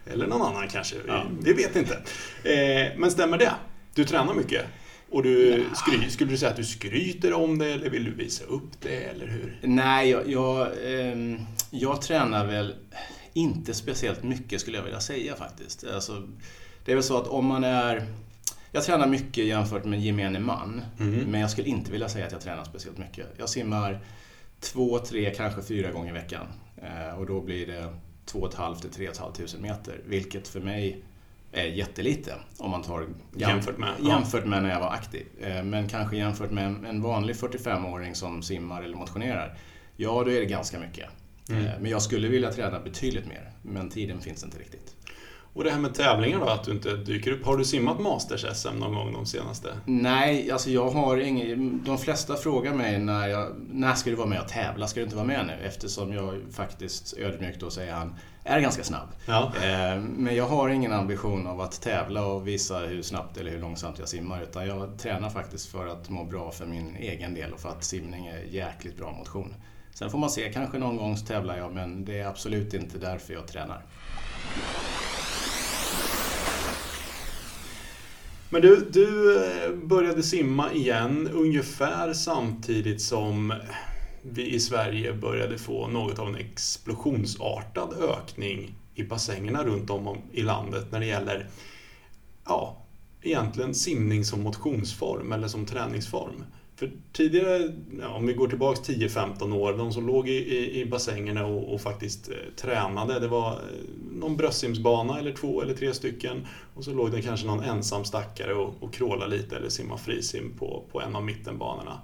Eller 0.05 0.27
någon 0.27 0.41
annan 0.41 0.67
kanske, 0.67 0.95
ja. 1.07 1.23
vi 1.41 1.53
vet 1.53 1.75
inte. 1.75 1.93
Eh, 2.43 2.97
men 2.97 3.11
stämmer 3.11 3.37
det? 3.37 3.53
Du 3.95 4.05
tränar 4.05 4.33
mycket? 4.33 4.65
Och 5.09 5.23
du 5.23 5.65
skry, 5.73 6.09
skulle 6.09 6.31
du 6.31 6.37
säga 6.37 6.51
att 6.51 6.57
du 6.57 6.63
skryter 6.63 7.33
om 7.33 7.57
det 7.57 7.71
eller 7.71 7.89
vill 7.89 8.03
du 8.03 8.11
visa 8.11 8.43
upp 8.43 8.81
det 8.81 9.03
eller 9.03 9.27
hur? 9.27 9.59
Nej, 9.61 10.09
jag, 10.09 10.29
jag, 10.29 10.61
eh, 10.61 11.39
jag 11.69 12.01
tränar 12.01 12.45
väl 12.45 12.75
inte 13.33 13.73
speciellt 13.73 14.23
mycket 14.23 14.61
skulle 14.61 14.77
jag 14.77 14.83
vilja 14.83 14.99
säga 14.99 15.35
faktiskt. 15.35 15.85
Alltså, 15.93 16.27
det 16.85 16.91
är 16.91 16.95
väl 16.95 17.03
så 17.03 17.17
att 17.17 17.27
om 17.27 17.45
man 17.45 17.63
är... 17.63 18.05
Jag 18.71 18.83
tränar 18.83 19.07
mycket 19.07 19.45
jämfört 19.45 19.85
med 19.85 20.01
gemene 20.01 20.39
man, 20.39 20.81
mm. 20.99 21.19
men 21.31 21.41
jag 21.41 21.51
skulle 21.51 21.67
inte 21.67 21.91
vilja 21.91 22.09
säga 22.09 22.25
att 22.25 22.31
jag 22.31 22.41
tränar 22.41 22.63
speciellt 22.63 22.97
mycket. 22.97 23.27
Jag 23.37 23.49
simmar 23.49 23.99
två, 24.61 24.99
tre, 24.99 25.33
kanske 25.35 25.61
fyra 25.61 25.91
gånger 25.91 26.09
i 26.09 26.13
veckan. 26.13 26.47
Eh, 26.77 27.19
och 27.19 27.25
då 27.25 27.41
blir 27.41 27.67
det 27.67 27.93
2 28.25 28.49
500 28.55 28.79
till 28.79 28.89
3 28.89 29.07
500 29.13 29.43
meter, 29.59 30.01
vilket 30.05 30.47
för 30.47 30.59
mig 30.59 31.03
är 31.51 31.65
jättelite 31.65 32.35
om 32.57 32.71
man 32.71 32.81
tar 32.81 33.07
jämfört, 33.35 33.77
med, 33.77 33.93
jämfört 33.99 34.45
med 34.45 34.63
när 34.63 34.69
jag 34.69 34.79
var 34.79 34.91
aktiv. 34.91 35.25
Eh, 35.41 35.63
men 35.63 35.87
kanske 35.87 36.17
jämfört 36.17 36.51
med 36.51 36.85
en 36.85 37.01
vanlig 37.01 37.35
45-åring 37.35 38.15
som 38.15 38.43
simmar 38.43 38.83
eller 38.83 38.97
motionerar, 38.97 39.57
ja 39.95 40.23
då 40.25 40.31
är 40.31 40.39
det 40.39 40.45
ganska 40.45 40.79
mycket. 40.79 41.09
Mm. 41.49 41.65
Eh, 41.65 41.71
men 41.79 41.91
jag 41.91 42.01
skulle 42.01 42.27
vilja 42.27 42.51
träna 42.51 42.79
betydligt 42.79 43.27
mer, 43.27 43.51
men 43.61 43.89
tiden 43.89 44.21
finns 44.21 44.43
inte 44.43 44.59
riktigt. 44.59 44.95
Och 45.53 45.63
det 45.63 45.71
här 45.71 45.79
med 45.79 45.93
tävlingar 45.93 46.39
då, 46.39 46.45
att 46.45 46.63
du 46.63 46.71
inte 46.71 46.95
dyker 46.95 47.31
upp. 47.31 47.45
Har 47.45 47.57
du 47.57 47.65
simmat 47.65 47.99
Masters-SM 47.99 48.79
någon 48.79 48.95
gång 48.95 49.13
de 49.13 49.25
senaste? 49.25 49.69
Nej, 49.85 50.51
alltså 50.51 50.69
jag 50.69 50.89
har 50.89 51.17
ingen... 51.17 51.83
De 51.85 51.97
flesta 51.97 52.35
frågar 52.35 52.73
mig 52.73 52.99
när 52.99 53.27
jag... 53.27 53.47
När 53.71 53.93
ska 53.93 54.09
du 54.09 54.15
vara 54.15 54.27
med 54.27 54.41
och 54.41 54.47
tävla? 54.47 54.87
Ska 54.87 54.99
du 54.99 55.03
inte 55.03 55.15
vara 55.15 55.27
med 55.27 55.45
nu? 55.45 55.53
Eftersom 55.67 56.13
jag 56.13 56.41
faktiskt, 56.51 57.17
ödmjukt 57.17 57.59
då 57.59 57.69
säger 57.69 57.93
han, 57.93 58.15
är 58.43 58.59
ganska 58.59 58.83
snabb. 58.83 59.07
Ja. 59.25 59.51
Eh, 59.55 60.01
men 60.01 60.35
jag 60.35 60.47
har 60.47 60.69
ingen 60.69 60.93
ambition 60.93 61.47
av 61.47 61.61
att 61.61 61.81
tävla 61.81 62.25
och 62.25 62.47
visa 62.47 62.79
hur 62.79 63.01
snabbt 63.01 63.37
eller 63.37 63.51
hur 63.51 63.59
långsamt 63.59 63.99
jag 63.99 64.09
simmar. 64.09 64.41
Utan 64.41 64.67
jag 64.67 64.99
tränar 64.99 65.29
faktiskt 65.29 65.71
för 65.71 65.87
att 65.87 66.09
må 66.09 66.23
bra 66.23 66.51
för 66.51 66.65
min 66.65 66.95
egen 66.95 67.33
del 67.33 67.53
och 67.53 67.59
för 67.59 67.69
att 67.69 67.83
simning 67.83 68.27
är 68.27 68.43
jäkligt 68.49 68.97
bra 68.97 69.11
motion. 69.11 69.53
Sen 69.93 70.09
får 70.09 70.17
man 70.17 70.29
se, 70.29 70.53
kanske 70.53 70.77
någon 70.77 70.97
gång 70.97 71.15
tävlar 71.15 71.57
jag 71.57 71.73
men 71.73 72.05
det 72.05 72.19
är 72.19 72.27
absolut 72.27 72.73
inte 72.73 72.97
därför 72.97 73.33
jag 73.33 73.47
tränar. 73.47 73.85
Men 78.53 78.61
du, 78.61 78.89
du 78.89 79.37
eh, 79.45 79.71
började 79.73 80.23
simma 80.23 80.73
igen 80.73 81.29
ungefär 81.33 82.13
samtidigt 82.13 83.01
som 83.01 83.53
vi 84.21 84.53
i 84.53 84.59
Sverige 84.59 85.13
började 85.13 85.57
få 85.57 85.87
något 85.87 86.19
av 86.19 86.27
en 86.27 86.35
explosionsartad 86.35 87.93
ökning 87.93 88.75
i 88.95 89.03
bassängerna 89.03 89.63
runt 89.63 89.89
om 89.89 90.17
i 90.31 90.41
landet 90.41 90.91
när 90.91 90.99
det 90.99 91.05
gäller 91.05 91.49
ja, 92.45 92.77
egentligen 93.21 93.75
simning 93.75 94.25
som 94.25 94.41
motionsform 94.41 95.31
eller 95.31 95.47
som 95.47 95.65
träningsform. 95.65 96.43
För 96.81 96.91
tidigare, 97.13 97.71
ja, 97.99 98.07
om 98.07 98.27
vi 98.27 98.33
går 98.33 98.47
tillbaks 98.47 98.79
10-15 98.79 99.53
år, 99.55 99.73
de 99.73 99.93
som 99.93 100.07
låg 100.07 100.29
i, 100.29 100.31
i, 100.31 100.81
i 100.81 100.85
bassängerna 100.85 101.45
och, 101.45 101.73
och 101.73 101.81
faktiskt 101.81 102.29
eh, 102.29 102.35
tränade, 102.55 103.19
det 103.19 103.27
var 103.27 103.51
eh, 103.51 103.59
någon 104.11 104.37
bröstsimsbana 104.37 105.19
eller 105.19 105.33
två 105.33 105.61
eller 105.61 105.73
tre 105.73 105.93
stycken. 105.93 106.47
Och 106.75 106.83
så 106.83 106.93
låg 106.93 107.11
det 107.11 107.21
kanske 107.21 107.47
någon 107.47 107.63
ensam 107.63 108.05
stackare 108.05 108.53
och, 108.53 108.73
och 108.79 108.93
krålade 108.93 109.37
lite 109.37 109.57
eller 109.57 109.69
simma 109.69 109.97
frisim 109.97 110.53
på, 110.59 110.83
på 110.91 111.01
en 111.01 111.15
av 111.15 111.23
mittenbanorna. 111.23 112.01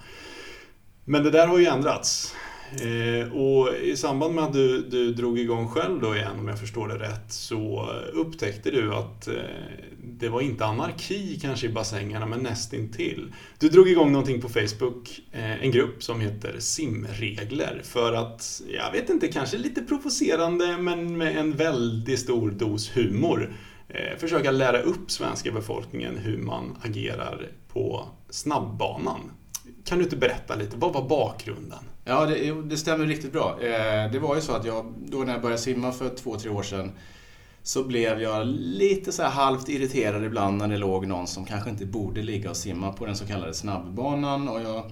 Men 1.06 1.24
det 1.24 1.32
där 1.32 1.48
har 1.48 1.58
ju 1.58 1.66
ändrats. 1.66 2.36
Eh, 2.72 3.34
och 3.34 3.76
i 3.76 3.98
samband 3.98 4.36
med 4.36 4.44
att 4.44 4.54
du, 4.54 4.82
du 4.82 5.14
drog 5.14 5.40
igång 5.40 5.68
själv 5.68 6.02
då 6.02 6.16
igen, 6.16 6.40
om 6.40 6.48
jag 6.48 6.60
förstår 6.60 6.88
det 6.88 7.00
rätt, 7.00 7.32
så 7.32 7.90
upptäckte 8.14 8.72
du 8.72 8.94
att 8.94 9.28
eh, 9.28 9.34
det 10.04 10.30
var 10.30 10.42
inte 10.42 10.66
anarki 10.66 11.40
kanske 11.42 11.68
i 11.68 11.70
bassängerna, 11.70 12.26
men 12.26 12.40
nästintill. 12.40 13.34
Du 13.60 13.70
drog 13.70 13.90
igång 13.90 14.12
någonting 14.12 14.42
på 14.42 14.50
Facebook, 14.50 15.22
eh, 15.32 15.64
en 15.64 15.72
grupp 15.72 16.04
som 16.04 16.22
heter 16.22 16.56
Simregler, 16.60 17.82
för 17.84 18.14
att, 18.14 18.62
jag 18.74 18.92
vet 18.92 19.10
inte, 19.10 19.28
kanske 19.28 19.58
lite 19.58 19.82
provocerande, 19.82 20.78
men 20.78 21.18
med 21.18 21.38
en 21.38 21.56
väldigt 21.56 22.20
stor 22.20 22.52
dos 22.52 22.98
humor, 22.98 23.56
eh, 23.90 24.18
försöka 24.18 24.52
lära 24.52 24.82
upp 24.82 25.12
svenska 25.12 25.52
befolkningen 25.52 26.18
hur 26.18 26.38
man 26.38 26.78
agerar 26.84 27.48
på 27.68 28.08
snabbbanan. 28.30 29.32
Kan 29.86 29.98
du 29.98 30.04
inte 30.04 30.18
berätta 30.18 30.56
lite, 30.56 30.78
vad 30.78 30.94
var 30.94 31.10
bakgrunden? 31.10 31.80
Ja, 32.08 32.26
det, 32.26 32.62
det 32.62 32.78
stämmer 32.78 33.06
riktigt 33.06 33.32
bra. 33.32 33.58
Eh, 33.62 34.12
det 34.12 34.20
var 34.20 34.36
ju 34.36 34.42
så 34.42 34.52
att 34.52 34.66
jag, 34.66 34.94
då 34.98 35.18
när 35.18 35.34
jag 35.34 35.42
började 35.42 35.62
simma 35.62 35.92
för 35.92 36.10
två, 36.10 36.36
tre 36.40 36.50
år 36.50 36.64
sedan, 36.64 36.92
så 37.64 37.84
blev 37.84 38.22
jag 38.22 38.48
lite 38.48 39.12
så 39.12 39.24
halvt 39.24 39.70
irriterad 39.70 40.24
ibland 40.24 40.58
när 40.58 40.68
det 40.68 40.78
låg 40.78 41.08
någon 41.08 41.28
som 41.28 41.46
kanske 41.46 41.70
inte 41.70 41.86
borde 41.86 42.22
ligga 42.22 42.50
och 42.50 42.58
simma 42.58 42.94
på 42.94 43.06
den 43.06 43.16
så 43.16 43.28
kallade 43.28 43.54
snabbbanan. 43.54 44.50
Och 44.50 44.62
jag 44.62 44.92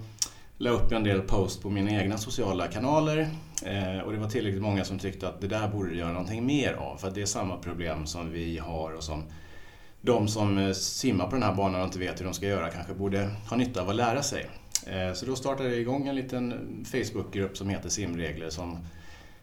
la 0.58 0.70
upp 0.70 0.92
en 0.92 1.04
del 1.04 1.20
post 1.20 1.62
på 1.62 1.70
mina 1.70 1.90
egna 2.02 2.18
sociala 2.18 2.66
kanaler. 2.66 3.28
Eh, 3.64 4.00
och 4.04 4.12
det 4.12 4.18
var 4.18 4.28
tillräckligt 4.28 4.62
många 4.62 4.84
som 4.84 4.98
tyckte 4.98 5.28
att 5.28 5.40
det 5.40 5.48
där 5.48 5.68
borde 5.68 5.90
du 5.90 5.96
göra 5.96 6.12
någonting 6.12 6.46
mer 6.46 6.72
av. 6.72 6.96
För 6.96 7.08
att 7.08 7.14
det 7.14 7.22
är 7.22 7.26
samma 7.26 7.56
problem 7.56 8.06
som 8.06 8.32
vi 8.32 8.58
har 8.58 8.92
och 8.92 9.02
som 9.02 9.22
de 10.00 10.28
som 10.28 10.58
eh, 10.58 10.72
simmar 10.72 11.24
på 11.24 11.32
den 11.32 11.42
här 11.42 11.54
banan 11.54 11.80
och 11.80 11.86
inte 11.86 11.98
vet 11.98 12.20
hur 12.20 12.24
de 12.24 12.34
ska 12.34 12.46
göra 12.46 12.70
kanske 12.70 12.94
borde 12.94 13.30
ha 13.50 13.56
nytta 13.56 13.82
av 13.82 13.88
att 13.88 13.96
lära 13.96 14.22
sig. 14.22 14.46
Eh, 14.86 15.12
så 15.12 15.26
då 15.26 15.36
startade 15.36 15.68
jag 15.68 15.78
igång 15.78 16.08
en 16.08 16.14
liten 16.14 16.84
Facebookgrupp 16.84 17.56
som 17.56 17.68
heter 17.68 17.88
Simregler 17.88 18.50
som 18.50 18.78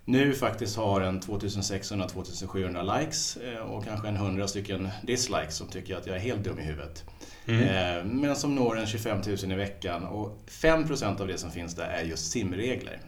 nu 0.05 0.33
faktiskt 0.33 0.77
har 0.77 1.01
en 1.01 1.21
2600-2700 1.21 2.99
likes 2.99 3.37
eh, 3.37 3.57
och 3.57 3.85
kanske 3.85 4.07
en 4.07 4.15
100 4.15 4.47
stycken 4.47 4.89
dislikes 5.03 5.55
som 5.55 5.67
tycker 5.67 5.95
att 5.95 6.07
jag 6.07 6.15
är 6.15 6.19
helt 6.19 6.43
dum 6.43 6.59
i 6.59 6.63
huvudet. 6.63 7.03
Mm. 7.45 7.61
Eh, 7.61 8.05
men 8.05 8.35
som 8.35 8.55
når 8.55 8.77
en 8.77 8.87
25 8.87 9.21
000 9.27 9.51
i 9.51 9.55
veckan 9.55 10.03
och 10.03 10.39
5% 10.47 11.21
av 11.21 11.27
det 11.27 11.37
som 11.37 11.51
finns 11.51 11.75
där 11.75 11.87
är 11.87 12.03
just 12.03 12.31
simregler. 12.31 12.99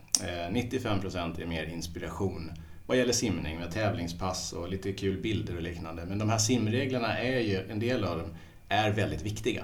95% 0.51 1.41
är 1.41 1.45
mer 1.45 1.63
inspiration 1.63 2.51
vad 2.87 2.97
gäller 2.97 3.13
simning 3.13 3.59
med 3.59 3.71
tävlingspass 3.71 4.53
och 4.53 4.69
lite 4.69 4.93
kul 4.93 5.21
bilder 5.21 5.55
och 5.55 5.61
liknande. 5.61 6.05
Men 6.05 6.19
de 6.19 6.29
här 6.29 6.37
simreglerna 6.37 7.17
är 7.17 7.39
ju, 7.39 7.71
en 7.71 7.79
del 7.79 8.03
av 8.03 8.17
dem, 8.17 8.29
är 8.69 8.91
väldigt 8.91 9.21
viktiga. 9.21 9.63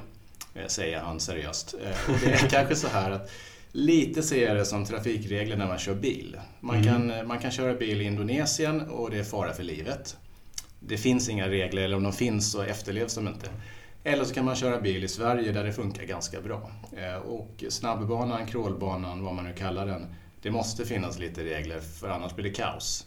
Eh, 0.53 0.67
säger 0.67 0.99
han 0.99 1.19
seriöst. 1.19 1.75
Eh, 1.83 2.13
och 2.13 2.19
det 2.23 2.31
är 2.31 2.49
kanske 2.49 2.75
så 2.75 2.87
här 2.87 3.11
att 3.11 3.31
Lite 3.73 4.23
ser 4.23 4.47
jag 4.47 4.57
det 4.57 4.65
som 4.65 4.85
trafikregler 4.85 5.57
när 5.57 5.67
man 5.67 5.77
kör 5.77 5.95
bil. 5.95 6.39
Man, 6.59 6.75
mm. 6.75 6.87
kan, 6.87 7.11
eh, 7.11 7.23
man 7.23 7.39
kan 7.39 7.51
köra 7.51 7.73
bil 7.73 8.01
i 8.01 8.03
Indonesien 8.03 8.81
och 8.81 9.09
det 9.09 9.19
är 9.19 9.23
fara 9.23 9.53
för 9.53 9.63
livet. 9.63 10.17
Det 10.79 10.97
finns 10.97 11.29
inga 11.29 11.49
regler, 11.49 11.81
eller 11.81 11.97
om 11.97 12.03
de 12.03 12.13
finns 12.13 12.51
så 12.51 12.61
efterlevs 12.61 13.15
de 13.15 13.27
inte. 13.27 13.49
Eller 14.03 14.23
så 14.23 14.33
kan 14.33 14.45
man 14.45 14.55
köra 14.55 14.81
bil 14.81 15.03
i 15.03 15.07
Sverige 15.07 15.51
där 15.51 15.63
det 15.63 15.73
funkar 15.73 16.03
ganska 16.03 16.41
bra. 16.41 16.71
Och 17.25 17.63
snabbbanan, 17.69 18.45
crawlbanan, 18.47 19.23
vad 19.23 19.35
man 19.35 19.45
nu 19.45 19.53
kallar 19.53 19.85
den, 19.85 20.15
det 20.41 20.51
måste 20.51 20.85
finnas 20.85 21.19
lite 21.19 21.43
regler 21.43 21.79
för 21.79 22.09
annars 22.09 22.35
blir 22.35 22.45
det 22.45 22.53
kaos. 22.53 23.05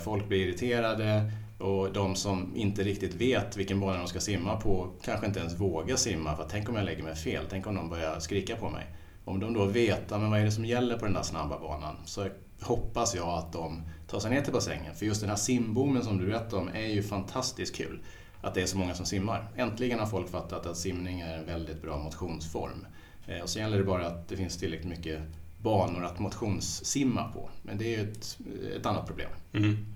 Folk 0.00 0.28
blir 0.28 0.46
irriterade, 0.46 1.32
och 1.58 1.92
de 1.92 2.14
som 2.14 2.56
inte 2.56 2.82
riktigt 2.82 3.14
vet 3.14 3.56
vilken 3.56 3.80
bana 3.80 3.98
de 3.98 4.08
ska 4.08 4.20
simma 4.20 4.56
på 4.56 4.90
kanske 5.02 5.26
inte 5.26 5.40
ens 5.40 5.60
vågar 5.60 5.96
simma 5.96 6.36
för 6.36 6.46
tänk 6.50 6.68
om 6.68 6.76
jag 6.76 6.84
lägger 6.84 7.02
mig 7.02 7.16
fel, 7.16 7.44
tänk 7.50 7.66
om 7.66 7.74
de 7.74 7.88
börjar 7.88 8.20
skrika 8.20 8.56
på 8.56 8.70
mig. 8.70 8.86
Om 9.24 9.40
de 9.40 9.54
då 9.54 9.64
vet 9.64 10.10
men 10.10 10.30
vad 10.30 10.40
är 10.40 10.44
det 10.44 10.52
som 10.52 10.64
gäller 10.64 10.98
på 10.98 11.04
den 11.04 11.14
där 11.14 11.22
snabba 11.22 11.58
banan 11.58 11.96
så 12.04 12.28
hoppas 12.60 13.14
jag 13.14 13.28
att 13.28 13.52
de 13.52 13.82
tar 14.06 14.20
sig 14.20 14.30
ner 14.30 14.42
till 14.42 14.52
bassängen. 14.52 14.94
För 14.94 15.06
just 15.06 15.20
den 15.20 15.30
här 15.30 15.36
simboomen 15.36 16.02
som 16.02 16.18
du 16.18 16.26
berättade 16.26 16.62
om 16.62 16.68
är 16.68 16.86
ju 16.86 17.02
fantastiskt 17.02 17.76
kul. 17.76 18.00
Att 18.40 18.54
det 18.54 18.62
är 18.62 18.66
så 18.66 18.78
många 18.78 18.94
som 18.94 19.06
simmar. 19.06 19.48
Äntligen 19.56 19.98
har 19.98 20.06
folk 20.06 20.28
fattat 20.28 20.66
att 20.66 20.76
simning 20.76 21.20
är 21.20 21.38
en 21.38 21.46
väldigt 21.46 21.82
bra 21.82 21.98
motionsform. 21.98 22.86
Eh, 23.26 23.40
och 23.40 23.48
sen 23.48 23.62
gäller 23.62 23.78
det 23.78 23.84
bara 23.84 24.06
att 24.06 24.28
det 24.28 24.36
finns 24.36 24.58
tillräckligt 24.58 24.98
mycket 24.98 25.22
banor 25.62 26.04
att 26.04 26.18
motionssimma 26.18 27.28
på. 27.32 27.50
Men 27.62 27.78
det 27.78 27.94
är 27.94 27.98
ju 27.98 28.10
ett, 28.10 28.38
ett 28.76 28.86
annat 28.86 29.06
problem. 29.06 29.30
Mm. 29.52 29.95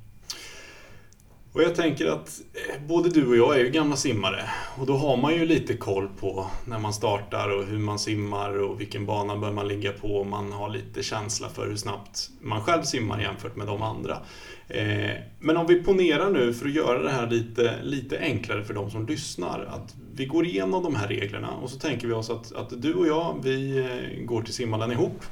Och 1.53 1.63
jag 1.63 1.75
tänker 1.75 2.07
att 2.07 2.41
eh, 2.55 2.83
både 2.87 3.09
du 3.09 3.29
och 3.29 3.37
jag 3.37 3.61
är 3.61 3.65
ju 3.65 3.71
gamla 3.71 3.97
simmare 3.97 4.51
och 4.79 4.87
då 4.87 4.97
har 4.97 5.17
man 5.17 5.35
ju 5.35 5.47
lite 5.47 5.77
koll 5.77 6.09
på 6.21 6.47
när 6.65 6.79
man 6.79 6.93
startar 6.93 7.49
och 7.49 7.65
hur 7.65 7.79
man 7.79 7.99
simmar 7.99 8.59
och 8.59 8.81
vilken 8.81 9.07
bana 9.07 9.37
bör 9.37 9.53
man 9.53 9.69
ligga 9.69 9.93
på 9.93 10.09
och 10.09 10.27
man 10.27 10.53
har 10.53 10.71
lite 10.71 11.03
känsla 11.03 11.49
för 11.49 11.69
hur 11.69 11.77
snabbt 11.77 12.31
man 12.41 12.63
själv 12.63 12.83
simmar 12.83 13.21
jämfört 13.21 13.57
med 13.57 13.67
de 13.67 13.83
andra. 13.83 14.19
Eh, 14.69 15.11
men 15.39 15.57
om 15.57 15.67
vi 15.67 15.83
ponerar 15.83 16.31
nu 16.31 16.55
för 16.55 16.67
att 16.67 16.75
göra 16.75 17.03
det 17.03 17.11
här 17.11 17.31
lite, 17.31 17.75
lite 17.83 18.19
enklare 18.19 18.65
för 18.65 18.75
de 18.75 18.91
som 18.91 19.07
lyssnar 19.07 19.65
att 19.65 19.95
vi 20.15 20.27
går 20.27 20.47
igenom 20.47 20.83
de 20.83 20.95
här 20.95 21.09
reglerna 21.09 21.51
och 21.51 21.71
så 21.71 21.79
tänker 21.79 22.07
vi 22.07 22.13
oss 22.13 22.31
att, 22.31 22.53
att 22.53 22.83
du 22.83 22.95
och 22.95 23.07
jag, 23.07 23.41
vi 23.43 23.79
eh, 23.79 24.25
går 24.25 24.43
till 24.43 24.55
simhallen 24.55 24.93
ihop. 24.93 25.25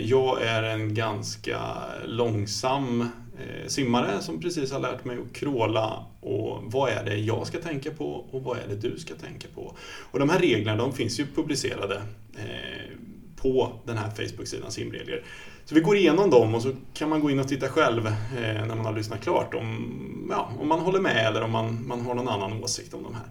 Jag 0.00 0.42
är 0.42 0.62
en 0.62 0.94
ganska 0.94 1.60
långsam 2.06 3.08
Eh, 3.38 3.66
simmare 3.66 4.22
som 4.22 4.40
precis 4.40 4.72
har 4.72 4.80
lärt 4.80 5.04
mig 5.04 5.18
att 5.18 5.32
kråla 5.36 6.04
och 6.20 6.62
vad 6.62 6.90
är 6.90 7.04
det 7.04 7.16
jag 7.16 7.46
ska 7.46 7.58
tänka 7.58 7.90
på 7.90 8.24
och 8.30 8.42
vad 8.42 8.58
är 8.58 8.68
det 8.68 8.74
du 8.74 8.98
ska 8.98 9.14
tänka 9.14 9.48
på. 9.54 9.74
Och 10.10 10.18
de 10.18 10.28
här 10.28 10.38
reglerna 10.38 10.76
de 10.76 10.92
finns 10.92 11.20
ju 11.20 11.26
publicerade 11.26 12.02
eh, 12.36 12.96
på 13.36 13.72
den 13.84 13.96
här 13.96 14.10
Facebook-sidan 14.10 14.70
simregler. 14.70 15.24
Så 15.64 15.74
vi 15.74 15.80
går 15.80 15.96
igenom 15.96 16.30
dem 16.30 16.54
och 16.54 16.62
så 16.62 16.72
kan 16.94 17.08
man 17.08 17.20
gå 17.20 17.30
in 17.30 17.38
och 17.38 17.48
titta 17.48 17.68
själv 17.68 18.06
eh, 18.06 18.66
när 18.66 18.74
man 18.74 18.86
har 18.86 18.92
lyssnat 18.92 19.22
klart 19.22 19.54
om, 19.54 20.28
ja, 20.30 20.50
om 20.60 20.68
man 20.68 20.80
håller 20.80 21.00
med 21.00 21.26
eller 21.26 21.42
om 21.42 21.50
man, 21.50 21.86
man 21.86 22.00
har 22.00 22.14
någon 22.14 22.28
annan 22.28 22.64
åsikt 22.64 22.94
om 22.94 23.02
de 23.02 23.14
här. 23.14 23.26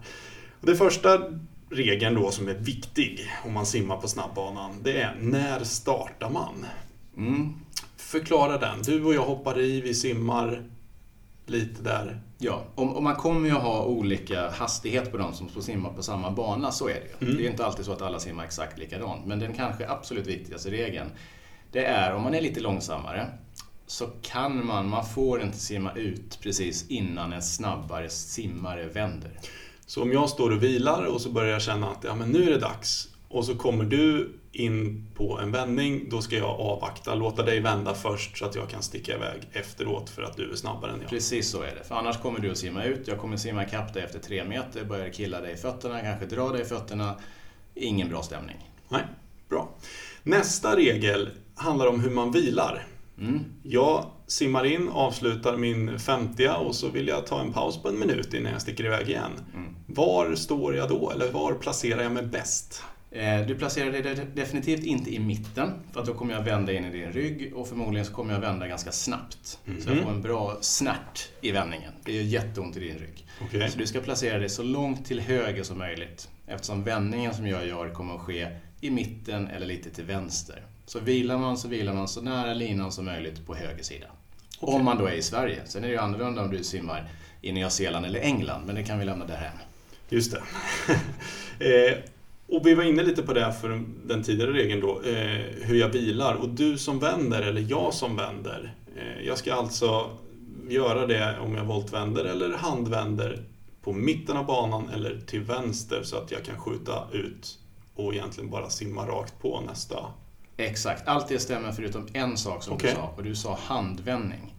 Och 0.60 0.66
det 0.66 0.76
första 0.76 1.20
regeln 1.70 2.14
då 2.14 2.30
som 2.30 2.48
är 2.48 2.54
viktig 2.54 3.30
om 3.44 3.52
man 3.52 3.66
simmar 3.66 3.96
på 3.96 4.08
snabbbanan, 4.08 4.82
det 4.82 5.00
är 5.00 5.16
när 5.20 5.64
startar 5.64 6.30
man? 6.30 6.66
Mm 7.16 7.54
förklara 8.06 8.58
den. 8.58 8.82
Du 8.82 9.04
och 9.04 9.14
jag 9.14 9.24
hoppar 9.24 9.60
i, 9.60 9.80
vi 9.80 9.94
simmar 9.94 10.64
lite 11.46 11.82
där. 11.82 12.20
Ja, 12.38 12.64
och, 12.74 13.02
man 13.02 13.16
kommer 13.16 13.48
ju 13.48 13.54
ha 13.54 13.84
olika 13.84 14.50
hastighet 14.50 15.12
på 15.12 15.16
de 15.16 15.34
som 15.34 15.48
får 15.48 15.60
simma 15.60 15.88
på 15.88 16.02
samma 16.02 16.30
bana, 16.30 16.72
så 16.72 16.88
är 16.88 16.94
det 16.94 17.06
ju. 17.20 17.26
Mm. 17.26 17.38
Det 17.38 17.46
är 17.46 17.50
inte 17.50 17.66
alltid 17.66 17.84
så 17.84 17.92
att 17.92 18.02
alla 18.02 18.20
simmar 18.20 18.44
exakt 18.44 18.78
likadant, 18.78 19.26
men 19.26 19.38
den 19.38 19.54
kanske 19.54 19.88
absolut 19.88 20.26
viktigaste 20.26 20.70
regeln, 20.70 21.10
det 21.72 21.84
är 21.84 22.14
om 22.14 22.22
man 22.22 22.34
är 22.34 22.40
lite 22.40 22.60
långsammare, 22.60 23.26
så 23.86 24.06
kan 24.22 24.66
man, 24.66 24.88
man 24.88 25.06
får 25.06 25.42
inte 25.42 25.58
simma 25.58 25.92
ut 25.92 26.38
precis 26.42 26.88
innan 26.88 27.32
en 27.32 27.42
snabbare 27.42 28.08
simmare 28.08 28.86
vänder. 28.86 29.30
Så 29.86 30.02
om 30.02 30.12
jag 30.12 30.30
står 30.30 30.50
och 30.50 30.62
vilar 30.62 31.04
och 31.04 31.20
så 31.20 31.30
börjar 31.30 31.52
jag 31.52 31.62
känna 31.62 31.90
att 31.90 32.04
ja, 32.04 32.14
men 32.14 32.30
nu 32.30 32.42
är 32.42 32.50
det 32.50 32.58
dags 32.58 33.08
och 33.28 33.44
så 33.44 33.54
kommer 33.54 33.84
du 33.84 34.32
in 34.56 35.06
på 35.14 35.38
en 35.38 35.52
vändning, 35.52 36.08
då 36.10 36.22
ska 36.22 36.36
jag 36.36 36.60
avvakta, 36.60 37.14
låta 37.14 37.42
dig 37.42 37.60
vända 37.60 37.94
först 37.94 38.38
så 38.38 38.44
att 38.44 38.54
jag 38.54 38.68
kan 38.68 38.82
sticka 38.82 39.14
iväg 39.14 39.48
efteråt 39.52 40.10
för 40.10 40.22
att 40.22 40.36
du 40.36 40.50
är 40.52 40.56
snabbare 40.56 40.92
än 40.92 41.00
jag. 41.00 41.10
Precis 41.10 41.50
så 41.50 41.62
är 41.62 41.74
det, 41.74 41.84
för 41.88 41.94
annars 41.94 42.20
kommer 42.20 42.40
du 42.40 42.50
att 42.50 42.58
simma 42.58 42.84
ut, 42.84 43.08
jag 43.08 43.18
kommer 43.18 43.36
simma 43.36 43.64
ikapp 43.64 43.94
dig 43.94 44.02
efter 44.02 44.18
tre 44.18 44.44
meter, 44.44 44.84
börjar 44.84 45.10
killa 45.10 45.40
dig 45.40 45.52
i 45.52 45.56
fötterna, 45.56 46.00
kanske 46.00 46.26
dra 46.26 46.48
dig 46.48 46.62
i 46.62 46.64
fötterna. 46.64 47.14
Ingen 47.74 48.08
bra 48.08 48.22
stämning. 48.22 48.70
Nej, 48.88 49.02
bra. 49.48 49.68
Nästa 50.22 50.76
regel 50.76 51.30
handlar 51.54 51.86
om 51.86 52.00
hur 52.00 52.10
man 52.10 52.32
vilar. 52.32 52.86
Mm. 53.18 53.44
Jag 53.62 54.10
simmar 54.26 54.64
in, 54.64 54.88
avslutar 54.88 55.56
min 55.56 55.98
50 55.98 56.48
och 56.48 56.74
så 56.74 56.88
vill 56.88 57.08
jag 57.08 57.26
ta 57.26 57.40
en 57.40 57.52
paus 57.52 57.82
på 57.82 57.88
en 57.88 57.98
minut 57.98 58.34
innan 58.34 58.52
jag 58.52 58.62
sticker 58.62 58.84
iväg 58.84 59.08
igen. 59.08 59.32
Mm. 59.54 59.76
Var 59.86 60.34
står 60.34 60.76
jag 60.76 60.88
då? 60.88 61.10
Eller 61.10 61.32
var 61.32 61.54
placerar 61.54 62.02
jag 62.02 62.12
mig 62.12 62.26
bäst? 62.26 62.82
Eh, 63.10 63.46
Du 63.46 63.54
placerar 63.54 63.90
dig 63.92 64.02
de- 64.02 64.14
definitivt 64.40 64.84
inte 64.84 65.14
i 65.14 65.18
mitten, 65.18 65.72
för 65.92 66.00
att 66.00 66.06
då 66.06 66.14
kommer 66.14 66.34
jag 66.34 66.42
vända 66.42 66.72
in 66.72 66.84
i 66.84 66.90
din 66.90 67.12
rygg 67.12 67.52
och 67.56 67.68
förmodligen 67.68 68.06
så 68.06 68.12
kommer 68.12 68.34
jag 68.34 68.40
vända 68.40 68.66
ganska 68.68 68.92
snabbt. 68.92 69.58
Så 69.80 69.90
jag 69.90 70.02
får 70.02 70.10
en 70.10 70.22
bra 70.22 70.58
snärt 70.60 71.28
i 71.40 71.50
vändningen. 71.50 71.92
Det 72.04 72.12
gör 72.12 72.22
jätteont 72.22 72.76
i 72.76 72.80
din 72.80 72.98
rygg. 72.98 73.26
Okej. 73.42 73.70
Så 73.70 73.78
du 73.78 73.86
ska 73.86 74.00
placera 74.00 74.38
dig 74.38 74.48
så 74.48 74.62
långt 74.62 75.06
till 75.06 75.20
höger 75.20 75.62
som 75.62 75.78
möjligt, 75.78 76.28
eftersom 76.46 76.84
vändningen 76.84 77.34
som 77.34 77.46
jag 77.46 77.66
gör 77.66 77.90
kommer 77.90 78.14
att 78.14 78.20
ske 78.20 78.48
i 78.80 78.90
mitten 78.90 79.48
eller 79.48 79.66
lite 79.66 79.90
till 79.90 80.04
vänster. 80.04 80.62
Så 80.86 81.00
vilar 81.00 81.38
man 81.38 81.58
så 81.58 81.68
vilar 81.68 81.92
man 81.94 82.08
så 82.08 82.20
nära 82.22 82.54
linan 82.54 82.92
som 82.92 83.04
möjligt 83.04 83.46
på 83.46 83.54
höger 83.54 83.82
sida. 83.82 84.06
Om 84.60 84.84
man 84.84 84.98
då 84.98 85.06
är 85.06 85.12
i 85.12 85.22
Sverige. 85.22 85.60
Sen 85.66 85.84
är 85.84 85.88
det 85.88 85.92
ju 85.94 86.00
annorlunda 86.00 86.42
om 86.42 86.50
du 86.50 86.64
simmar 86.64 87.10
i 87.42 87.52
Nya 87.52 87.70
Zeeland 87.70 88.06
eller 88.06 88.20
England, 88.20 88.66
men 88.66 88.74
det 88.74 88.82
kan 88.84 88.98
vi 88.98 89.04
lämna 89.04 89.26
därhän. 89.26 89.56
Just 90.08 90.32
det. 90.32 90.42
och 92.48 92.66
vi 92.66 92.74
var 92.74 92.84
inne 92.84 93.02
lite 93.02 93.22
på 93.22 93.32
det 93.32 93.52
för 93.60 93.82
den 94.04 94.22
tidigare 94.22 94.52
regeln 94.52 94.80
då, 94.80 95.00
eh, 95.02 95.40
hur 95.62 95.74
jag 95.74 95.88
vilar. 95.88 96.34
Och 96.34 96.48
du 96.48 96.78
som 96.78 96.98
vänder, 96.98 97.42
eller 97.42 97.60
jag 97.60 97.94
som 97.94 98.16
vänder. 98.16 98.74
Eh, 98.96 99.26
jag 99.26 99.38
ska 99.38 99.54
alltså 99.54 100.10
göra 100.68 101.06
det 101.06 101.38
om 101.40 101.54
jag 101.54 101.64
voltvänder 101.64 102.24
eller 102.24 102.56
handvänder 102.56 103.42
på 103.82 103.92
mitten 103.92 104.36
av 104.36 104.46
banan 104.46 104.88
eller 104.94 105.20
till 105.26 105.40
vänster 105.40 106.02
så 106.02 106.16
att 106.16 106.30
jag 106.30 106.44
kan 106.44 106.60
skjuta 106.60 107.04
ut 107.12 107.58
och 107.94 108.14
egentligen 108.14 108.50
bara 108.50 108.70
simma 108.70 109.06
rakt 109.06 109.42
på 109.42 109.60
nästa. 109.60 109.96
Exakt, 110.56 111.08
allt 111.08 111.28
det 111.28 111.38
stämmer 111.38 111.72
förutom 111.72 112.06
en 112.12 112.36
sak 112.36 112.62
som 112.62 112.74
Okej. 112.74 112.90
du 112.90 112.96
sa, 112.96 113.12
och 113.16 113.22
du 113.22 113.36
sa 113.36 113.58
handvändning. 113.62 114.54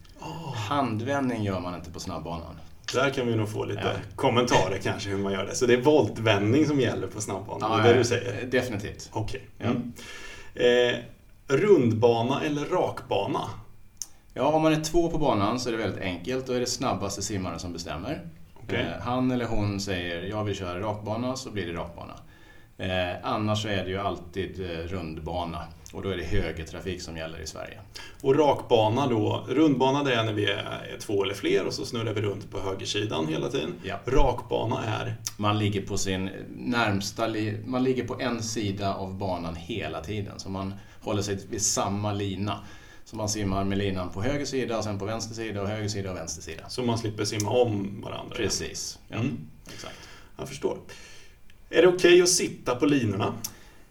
Handvändning 0.54 1.42
gör 1.42 1.60
man 1.60 1.74
inte 1.74 1.90
på 1.90 2.00
snabbbanan. 2.00 2.56
Där 2.94 3.10
kan 3.10 3.26
vi 3.26 3.36
nog 3.36 3.48
få 3.52 3.64
lite 3.64 3.80
Ja. 3.84 3.90
kommentarer 4.16 4.78
kanske 4.82 5.10
hur 5.10 5.18
man 5.18 5.32
gör 5.32 5.46
det. 5.46 5.54
Så 5.54 5.66
det 5.66 5.74
är 5.74 5.80
voltvändning 5.82 6.66
som 6.66 6.80
gäller 6.80 7.06
på 7.06 7.20
snabbbanan, 7.20 7.82
det 7.82 7.88
är 7.88 7.92
det 7.92 7.98
du 7.98 8.04
säger? 8.04 8.46
Definitivt. 8.46 9.10
Okej. 9.12 9.48
Ja. 9.58 9.66
Mm. 9.66 9.92
Eh, 10.54 10.96
rundbana 11.56 12.42
eller 12.42 12.64
rakbana? 12.64 13.40
Ja, 14.34 14.42
om 14.46 14.62
man 14.62 14.72
är 14.72 14.80
två 14.84 15.10
på 15.10 15.18
banan 15.18 15.60
så 15.60 15.68
är 15.68 15.72
det 15.72 15.78
väldigt 15.78 16.02
enkelt. 16.02 16.46
Då 16.46 16.52
är 16.52 16.60
det 16.60 16.66
snabbaste 16.66 17.22
simmaren 17.22 17.58
som 17.58 17.72
bestämmer. 17.72 18.20
Okej. 18.64 18.80
Eh, 18.80 19.02
han 19.02 19.30
eller 19.30 19.44
hon 19.44 19.80
säger 19.80 20.22
jag 20.22 20.44
vill 20.44 20.54
köra 20.56 20.80
rakbana, 20.80 21.36
så 21.36 21.50
blir 21.50 21.66
det 21.66 21.72
rakbana. 21.72 22.14
Eh, 22.78 23.16
annars 23.22 23.62
så 23.62 23.68
är 23.68 23.84
det 23.84 23.90
ju 23.90 23.98
alltid 23.98 24.60
eh, 24.70 24.78
rundbana. 24.86 25.64
Och 25.92 26.02
då 26.02 26.08
är 26.08 26.16
det 26.16 26.24
högertrafik 26.24 27.02
som 27.02 27.16
gäller 27.16 27.38
i 27.40 27.46
Sverige. 27.46 27.78
Och 28.20 28.36
rakbana 28.36 29.06
då, 29.06 29.44
rundbana 29.48 30.04
det 30.04 30.14
är 30.14 30.24
när 30.24 30.32
vi 30.32 30.44
är, 30.46 30.96
två 31.00 31.24
eller 31.24 31.34
fler 31.34 31.66
och 31.66 31.74
så 31.74 31.86
snurrar 31.86 32.14
vi 32.14 32.20
runt 32.22 32.50
på 32.50 32.60
högersidan 32.60 33.26
hela 33.28 33.48
tiden. 33.48 33.74
Ja. 33.82 33.96
Rakbana 34.06 34.84
är, 34.84 35.14
Man 35.36 35.58
ligger 35.58 35.82
på 35.82 35.98
sin 35.98 36.30
närmsta, 36.56 37.28
man 37.66 37.84
ligger 37.84 38.06
på 38.06 38.20
en 38.20 38.42
sida 38.42 38.94
av 38.94 39.18
banan 39.18 39.56
hela 39.56 40.00
tiden. 40.00 40.38
Så 40.40 40.48
man 40.50 40.74
håller 41.00 41.22
sig 41.22 41.38
vid 41.50 41.62
samma 41.62 42.12
lina. 42.12 42.60
Så 43.04 43.16
man 43.16 43.28
simmar 43.28 43.64
med 43.64 43.78
linan 43.78 44.10
på 44.10 44.22
höger 44.22 44.44
sida, 44.44 44.78
och 44.78 44.84
sen 44.84 44.98
på 44.98 45.04
vänster 45.04 45.34
sida 45.34 45.62
och 45.62 45.68
höger 45.68 45.88
sida 45.88 46.10
och 46.10 46.16
vänster 46.16 46.42
sida. 46.42 46.68
så 46.68 46.82
man 46.82 46.98
slipper 46.98 47.24
simma 47.24 47.50
om 47.50 48.00
varandra. 48.04 48.36
Precis. 48.36 48.98
Ja, 49.08 49.16
Mm. 49.16 49.36
exakt. 49.74 50.08
Jag 50.38 50.48
förstår. 50.48 50.78
Är 51.70 51.82
det 51.82 51.88
okej 51.88 52.22
att 52.22 52.28
sitta 52.28 52.74
på 52.74 52.86
linorna? 52.86 53.34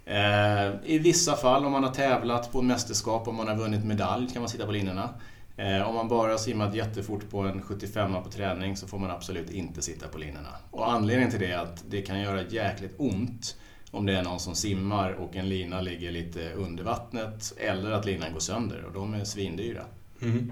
Eh, 0.07 0.73
I 0.85 0.99
vissa 0.99 1.35
fall, 1.35 1.65
om 1.65 1.71
man 1.71 1.83
har 1.83 1.91
tävlat 1.91 2.51
på 2.51 2.61
mästerskap, 2.61 3.27
om 3.27 3.35
man 3.35 3.47
har 3.47 3.55
vunnit 3.55 3.85
medalj, 3.85 4.29
kan 4.33 4.41
man 4.41 4.49
sitta 4.49 4.65
på 4.65 4.71
linorna. 4.71 5.09
Eh, 5.57 5.89
om 5.89 5.95
man 5.95 6.07
bara 6.07 6.31
har 6.31 6.37
simmat 6.37 6.75
jättefort 6.75 7.29
på 7.29 7.39
en 7.39 7.61
75 7.61 8.13
på 8.23 8.29
träning 8.29 8.77
så 8.77 8.87
får 8.87 8.99
man 8.99 9.11
absolut 9.11 9.49
inte 9.49 9.81
sitta 9.81 10.07
på 10.07 10.17
linorna. 10.17 10.49
Och 10.71 10.91
anledningen 10.91 11.31
till 11.31 11.39
det 11.39 11.51
är 11.51 11.57
att 11.57 11.83
det 11.89 12.01
kan 12.01 12.21
göra 12.21 12.41
jäkligt 12.41 12.95
ont 12.97 13.55
om 13.91 14.05
det 14.05 14.17
är 14.17 14.23
någon 14.23 14.39
som 14.39 14.55
simmar 14.55 15.11
och 15.11 15.35
en 15.35 15.49
lina 15.49 15.81
ligger 15.81 16.11
lite 16.11 16.53
under 16.53 16.83
vattnet 16.83 17.53
eller 17.57 17.91
att 17.91 18.05
linan 18.05 18.33
går 18.33 18.39
sönder 18.39 18.85
och 18.85 18.93
de 18.93 19.13
är 19.13 19.23
svindyra. 19.23 19.83
Mm. 20.21 20.51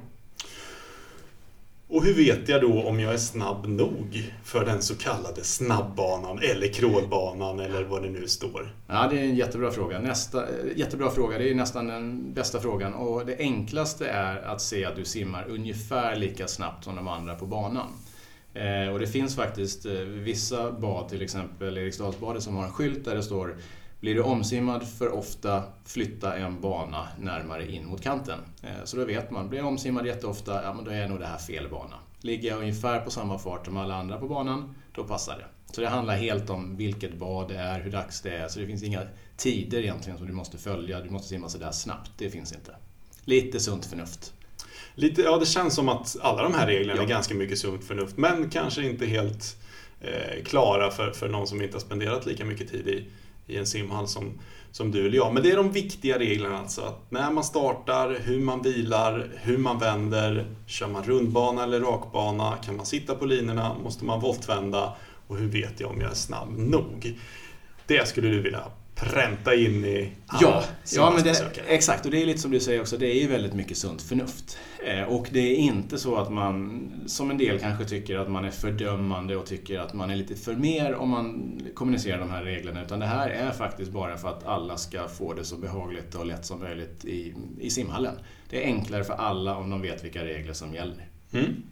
Och 1.88 2.04
hur 2.04 2.14
vet 2.14 2.50
jag 2.50 2.62
då 2.62 2.84
om 2.84 3.00
jag 3.00 3.14
är 3.14 3.18
snabb 3.18 3.68
nog 3.68 4.32
för 4.44 4.66
den 4.66 4.82
så 4.82 4.96
kallade 4.96 5.44
snabbbanan 5.44 6.40
eller 6.40 6.68
crawlbanan 6.68 7.60
eller 7.60 7.84
vad 7.84 8.04
det 8.04 8.10
nu 8.10 8.28
står? 8.28 8.76
Ja, 8.88 9.08
det 9.12 9.20
är 9.20 9.24
en 9.24 9.36
jättebra 9.36 9.72
fråga. 9.72 10.00
Nästa, 10.00 10.44
eh, 10.44 10.78
jättebra 10.78 11.10
fråga. 11.10 11.38
Det 11.38 11.50
är 11.50 11.56
nästan 11.56 11.88
den 11.88 12.34
bästa 12.34 12.60
frågan. 12.60 12.94
Och 12.94 13.26
det 13.26 13.38
enklaste 13.40 14.08
är 14.08 14.42
att 14.42 14.62
se 14.62 14.86
att 14.86 14.96
du 14.96 15.06
simmar 15.06 15.46
ungefär 15.50 16.16
lika 16.16 16.48
snabbt 16.48 16.84
som 16.84 16.96
de 16.96 17.08
andra 17.08 17.36
på 17.36 17.46
banan. 17.46 17.88
Eh, 18.54 18.94
och 18.94 19.00
det 19.00 19.08
finns 19.08 19.36
faktiskt 19.36 19.86
eh, 19.86 19.92
vissa 20.02 20.72
bad, 20.72 21.10
till 21.10 21.22
exempel 21.22 21.78
Eriksdalsbadet, 21.78 22.44
som 22.44 22.56
har 22.56 22.64
en 22.64 22.72
skylt 22.72 23.06
där 23.06 23.16
det 23.16 23.24
står 23.24 23.56
blir 24.00 24.16
du 24.16 24.22
omsimmad 24.22 24.88
för 24.88 25.10
ofta, 25.14 25.64
flytta 25.86 26.38
en 26.38 26.62
bana 26.62 27.08
närmare 27.20 27.72
in 27.72 27.86
mot 27.86 28.02
kanten. 28.02 28.40
Eh, 28.64 28.70
Så 28.84 28.98
då 28.98 29.06
vet 29.06 29.32
man, 29.32 29.50
blir 29.50 29.60
jag 29.60 29.68
omsimmad 29.68 30.08
jätteofta, 30.08 30.64
ja 30.64 30.74
men 30.74 30.86
då 30.86 30.92
är 30.92 31.08
nog 31.08 31.20
det 31.20 31.26
här 31.28 31.38
fel 31.38 31.70
bana. 31.70 31.96
Ligger 32.22 32.50
jag 32.50 32.60
ungefär 32.60 33.00
på 33.00 33.12
samma 33.12 33.40
fart 33.40 33.66
som 33.66 33.78
alla 33.78 33.96
andra 33.96 34.18
på 34.20 34.28
banan, 34.28 34.76
då 34.96 35.04
passar 35.04 35.38
det. 35.38 35.46
Så 35.74 35.82
det 35.82 35.88
handlar 35.88 36.16
helt 36.16 36.50
om 36.50 36.76
vilket 36.78 37.14
bad 37.18 37.48
det 37.48 37.56
är, 37.58 37.80
hur 37.82 37.92
dags 37.92 38.22
det 38.22 38.30
är. 38.38 38.48
Så 38.48 38.60
det 38.60 38.66
finns 38.66 38.84
inga 38.84 39.02
tider 39.38 39.80
egentligen 39.80 40.18
som 40.18 40.28
du 40.28 40.34
måste 40.34 40.58
följa. 40.58 41.00
Du 41.02 41.10
måste 41.10 41.28
simma 41.28 41.50
sådär 41.50 41.72
snabbt. 41.72 42.12
Det 42.18 42.30
finns 42.30 42.54
inte. 42.54 42.76
Lite 43.26 43.60
sunt 43.60 43.86
förnuft. 43.86 44.34
Lite, 44.96 45.22
ja, 45.22 45.38
det 45.38 45.46
känns 45.46 45.76
som 45.76 45.90
att 45.90 46.16
alla 46.22 46.44
de 46.44 46.54
här 46.54 46.68
reglerna 46.68 46.98
Ja. 46.98 47.04
är 47.04 47.08
ganska 47.08 47.34
mycket 47.36 47.60
sunt 47.60 47.84
förnuft, 47.84 48.18
men 48.18 48.50
kanske 48.50 48.84
inte 48.84 49.06
helt 49.06 49.58
eh, 50.02 50.44
klara 50.44 50.92
för, 50.92 51.12
för 51.12 51.30
någon 51.30 51.48
som 51.48 51.62
inte 51.62 51.76
har 51.76 51.82
spenderat 51.82 52.26
lika 52.26 52.46
mycket 52.46 52.72
tid 52.72 52.88
i, 52.88 53.08
i 53.48 53.58
en 53.58 53.66
simhall 53.66 54.08
som, 54.08 54.40
som 54.72 54.92
du 54.92 55.06
eller 55.06 55.18
jag. 55.18 55.34
Men 55.34 55.44
det 55.44 55.52
är 55.52 55.56
de 55.56 55.72
viktiga 55.72 56.20
reglerna 56.20 56.60
alltså. 56.60 56.82
Att 56.82 57.12
när 57.12 57.32
man 57.32 57.44
startar, 57.44 58.18
hur 58.24 58.40
man 58.40 58.62
vilar, 58.62 59.32
hur 59.36 59.58
man 59.58 59.80
vänder, 59.80 60.46
kör 60.66 60.88
man 60.88 61.04
rundbana 61.04 61.64
eller 61.64 61.80
rakbana, 61.80 62.58
kan 62.66 62.76
man 62.76 62.86
sitta 62.86 63.16
på 63.16 63.26
linorna, 63.26 63.76
måste 63.84 64.06
man 64.06 64.20
voltvända 64.20 64.96
och 65.28 65.38
hur 65.38 65.48
vet 65.48 65.80
jag 65.80 65.90
om 65.90 66.02
jag 66.02 66.12
är 66.12 66.16
snabb 66.16 66.58
nog? 66.58 67.20
Det 67.88 68.08
skulle 68.08 68.28
du 68.28 68.42
vilja 68.42 68.64
pränta 68.96 69.56
in 69.56 69.86
i 69.86 70.12
Ja, 70.42 70.64
ja 70.96 71.12
men 71.16 71.24
det, 71.24 71.52
exakt. 71.68 72.06
Och 72.06 72.12
det 72.12 72.22
är 72.22 72.26
lite 72.26 72.40
som 72.40 72.52
du 72.52 72.60
säger 72.60 72.82
också, 72.82 72.98
det 72.98 73.08
är 73.08 73.22
ju 73.22 73.28
väldigt 73.28 73.54
mycket 73.54 73.78
sunt 73.78 74.02
förnuft. 74.02 74.58
Eh, 74.86 75.04
och 75.04 75.28
det 75.32 75.40
är 75.40 75.56
inte 75.56 75.98
så 75.98 76.16
att 76.16 76.32
man, 76.32 76.92
som 77.06 77.32
en 77.32 77.38
del 77.38 77.60
kanske 77.60 77.86
tycker, 77.86 78.18
att 78.18 78.32
man 78.32 78.46
är 78.46 78.52
fördömande 78.52 79.36
och 79.36 79.46
tycker 79.46 79.80
att 79.80 79.94
man 79.94 80.10
är 80.10 80.16
lite 80.16 80.36
för 80.36 80.56
mer 80.56 80.96
om 80.96 81.10
man 81.10 81.60
kommunicerar 81.74 82.20
de 82.20 82.30
här 82.30 82.44
reglerna. 82.44 82.84
Utan 82.84 83.00
det 83.00 83.06
här 83.06 83.30
är 83.30 83.52
faktiskt 83.52 83.92
bara 83.92 84.18
för 84.18 84.30
att 84.30 84.46
alla 84.46 84.78
ska 84.78 85.08
få 85.08 85.34
det 85.34 85.44
så 85.44 85.58
behagligt 85.58 86.16
och 86.16 86.26
lätt 86.26 86.46
som 86.46 86.60
möjligt 86.60 87.06
i, 87.06 87.34
i 87.60 87.70
simhallen. 87.70 88.16
Det 88.50 88.64
är 88.64 88.66
enklare 88.66 89.04
för 89.04 89.14
alla 89.14 89.58
om 89.58 89.70
de 89.70 89.82
vet 89.82 90.04
vilka 90.04 90.26
regler 90.26 90.54
som 90.54 90.74
gäller. 90.74 91.08
Mm. 91.34 91.64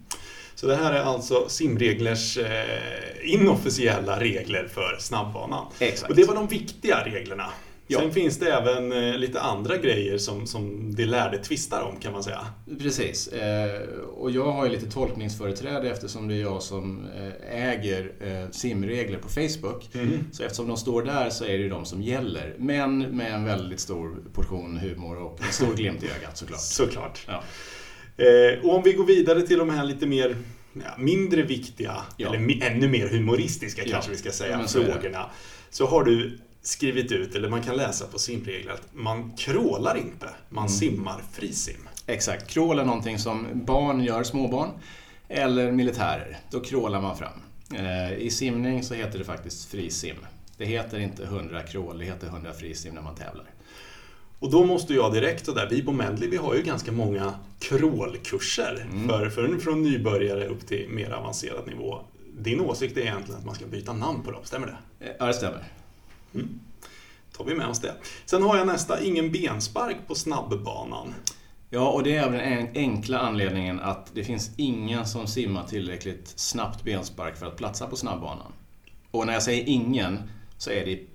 Så 0.54 0.66
det 0.66 0.76
här 0.76 0.92
är 0.92 1.02
alltså 1.02 1.48
simreglers 1.48 2.38
eh, 2.38 3.32
inofficiella 3.34 4.20
regler 4.20 4.68
för 4.74 4.96
snabbbanan. 4.98 5.66
Exakt. 5.78 6.10
Och 6.10 6.16
det 6.16 6.24
var 6.24 6.34
de 6.34 6.46
viktiga 6.46 7.04
reglerna. 7.04 7.46
Ja. 7.86 8.00
Sen 8.00 8.12
finns 8.12 8.38
det 8.38 8.52
även 8.52 8.92
eh, 8.92 9.18
lite 9.18 9.40
andra 9.40 9.76
grejer 9.76 10.18
som, 10.18 10.46
som 10.46 10.94
de 10.94 11.04
lärde 11.04 11.38
tvistar 11.38 11.82
om 11.82 12.00
kan 12.00 12.12
man 12.12 12.24
säga. 12.24 12.46
Precis. 12.78 13.28
Eh, 13.28 13.82
och 14.16 14.30
jag 14.30 14.52
har 14.52 14.64
ju 14.64 14.72
lite 14.72 14.90
tolkningsföreträde 14.90 15.90
eftersom 15.90 16.28
det 16.28 16.34
är 16.34 16.40
jag 16.40 16.62
som 16.62 17.06
äger 17.50 18.12
eh, 18.20 18.50
simregler 18.50 19.18
på 19.18 19.28
Facebook. 19.28 19.88
Så 20.32 20.42
eftersom 20.42 20.68
de 20.68 20.76
står 20.76 21.02
där 21.02 21.30
så 21.30 21.44
är 21.44 21.48
det 21.48 21.62
ju 21.62 21.68
de 21.68 21.84
som 21.84 22.02
gäller. 22.02 22.54
Men 22.58 22.98
med 22.98 23.34
en 23.34 23.44
väldigt 23.44 23.80
stor 23.80 24.16
portion 24.32 24.76
humor 24.76 25.16
och 25.16 25.40
en 25.46 25.52
stor 25.52 25.74
glimt 25.74 26.02
i 26.02 26.06
ögat 26.06 26.38
såklart. 26.38 26.60
Såklart. 26.64 27.20
Ja. 27.26 27.42
Eh, 28.16 28.64
och 28.64 28.74
om 28.76 28.82
vi 28.82 28.92
går 28.92 29.04
vidare 29.04 29.42
till 29.42 29.58
de 29.58 29.70
här 29.70 29.84
lite 29.84 30.06
mer 30.06 30.36
ja, 30.72 30.90
mindre 30.98 31.42
viktiga, 31.42 31.96
Ja. 32.16 32.28
eller 32.34 32.62
ännu 32.62 32.88
mer 32.88 33.08
humoristiska 33.08 33.82
Ja. 33.84 33.90
kanske 33.92 34.10
vi 34.10 34.16
ska 34.16 34.30
säga, 34.32 34.66
så 34.66 34.84
frågorna. 34.84 35.30
Så 35.70 35.86
har 35.86 36.04
du 36.04 36.38
skrivit 36.62 37.12
ut, 37.12 37.34
eller 37.34 37.48
man 37.48 37.62
kan 37.62 37.76
läsa 37.76 38.06
på 38.06 38.18
simregler, 38.18 38.72
att 38.72 38.88
man 38.92 39.32
krålar 39.36 39.96
inte, 39.96 40.28
man 40.48 40.62
Mm. 40.66 40.68
simmar 40.68 41.22
frisim. 41.32 41.88
Exakt. 42.06 42.50
Crawl 42.50 42.78
är 42.78 42.84
någonting 42.84 43.18
som 43.18 43.46
barn 43.54 44.04
gör, 44.04 44.22
småbarn, 44.22 44.68
eller 45.28 45.72
militärer. 45.72 46.36
Då 46.50 46.60
crawlar 46.60 47.00
man 47.00 47.16
fram. 47.18 47.40
Eh, 47.74 48.12
I 48.18 48.30
simning 48.30 48.82
så 48.82 48.94
heter 48.94 49.18
det 49.18 49.24
faktiskt 49.24 49.70
frisim. 49.70 50.16
Det 50.56 50.64
heter 50.64 50.98
inte 50.98 51.24
100 51.24 51.62
crawl, 51.62 51.98
det 51.98 52.04
heter 52.04 52.26
100 52.26 52.52
frisim 52.52 52.94
när 52.94 53.02
man 53.02 53.14
tävlar. 53.14 53.44
Och 54.44 54.50
då 54.50 54.64
måste 54.64 54.94
jag 54.94 55.12
direkt 55.12 55.46
sådär, 55.46 55.68
vi 55.70 55.82
på 55.82 55.92
Medley 55.92 56.28
vi 56.28 56.36
har 56.36 56.54
ju 56.54 56.62
ganska 56.62 56.92
många 56.92 57.34
crawlkurser 57.58 58.86
mm. 58.92 59.08
för, 59.08 59.30
för, 59.30 59.58
från 59.58 59.82
nybörjare 59.82 60.46
upp 60.46 60.66
till 60.66 60.88
mer 60.88 61.10
avancerad 61.10 61.66
nivå. 61.66 62.00
Din 62.38 62.60
åsikt 62.60 62.96
är 62.96 63.00
egentligen 63.00 63.40
att 63.40 63.46
man 63.46 63.54
ska 63.54 63.66
byta 63.66 63.92
namn 63.92 64.22
på 64.22 64.30
dem, 64.30 64.40
stämmer 64.44 64.66
det? 64.66 65.06
Eh, 65.06 65.12
ja, 65.18 65.26
det 65.26 65.34
stämmer. 65.34 65.64
Mm. 66.34 66.60
tar 67.36 67.44
vi 67.44 67.54
med 67.54 67.68
oss 67.68 67.80
det. 67.80 67.94
Sen 68.24 68.42
har 68.42 68.56
jag 68.56 68.66
nästa, 68.66 69.00
ingen 69.00 69.32
benspark 69.32 69.96
på 70.06 70.14
snabbbanan. 70.14 71.14
Ja, 71.70 71.90
och 71.90 72.02
det 72.02 72.16
är 72.16 72.24
av 72.24 72.32
den 72.32 72.68
enkla 72.74 73.18
anledningen 73.18 73.80
att 73.80 74.10
det 74.14 74.24
finns 74.24 74.50
ingen 74.56 75.06
som 75.06 75.26
simmar 75.26 75.66
tillräckligt 75.66 76.32
snabbt 76.36 76.84
benspark 76.84 77.36
för 77.36 77.46
att 77.46 77.56
platsa 77.56 77.86
på 77.86 77.96
snabbbanan. 77.96 78.52
Och 79.10 79.26
när 79.26 79.32
jag 79.32 79.42
säger 79.42 79.64
ingen 79.68 80.18
så 80.58 80.70
är 80.70 80.84
det 80.84 81.13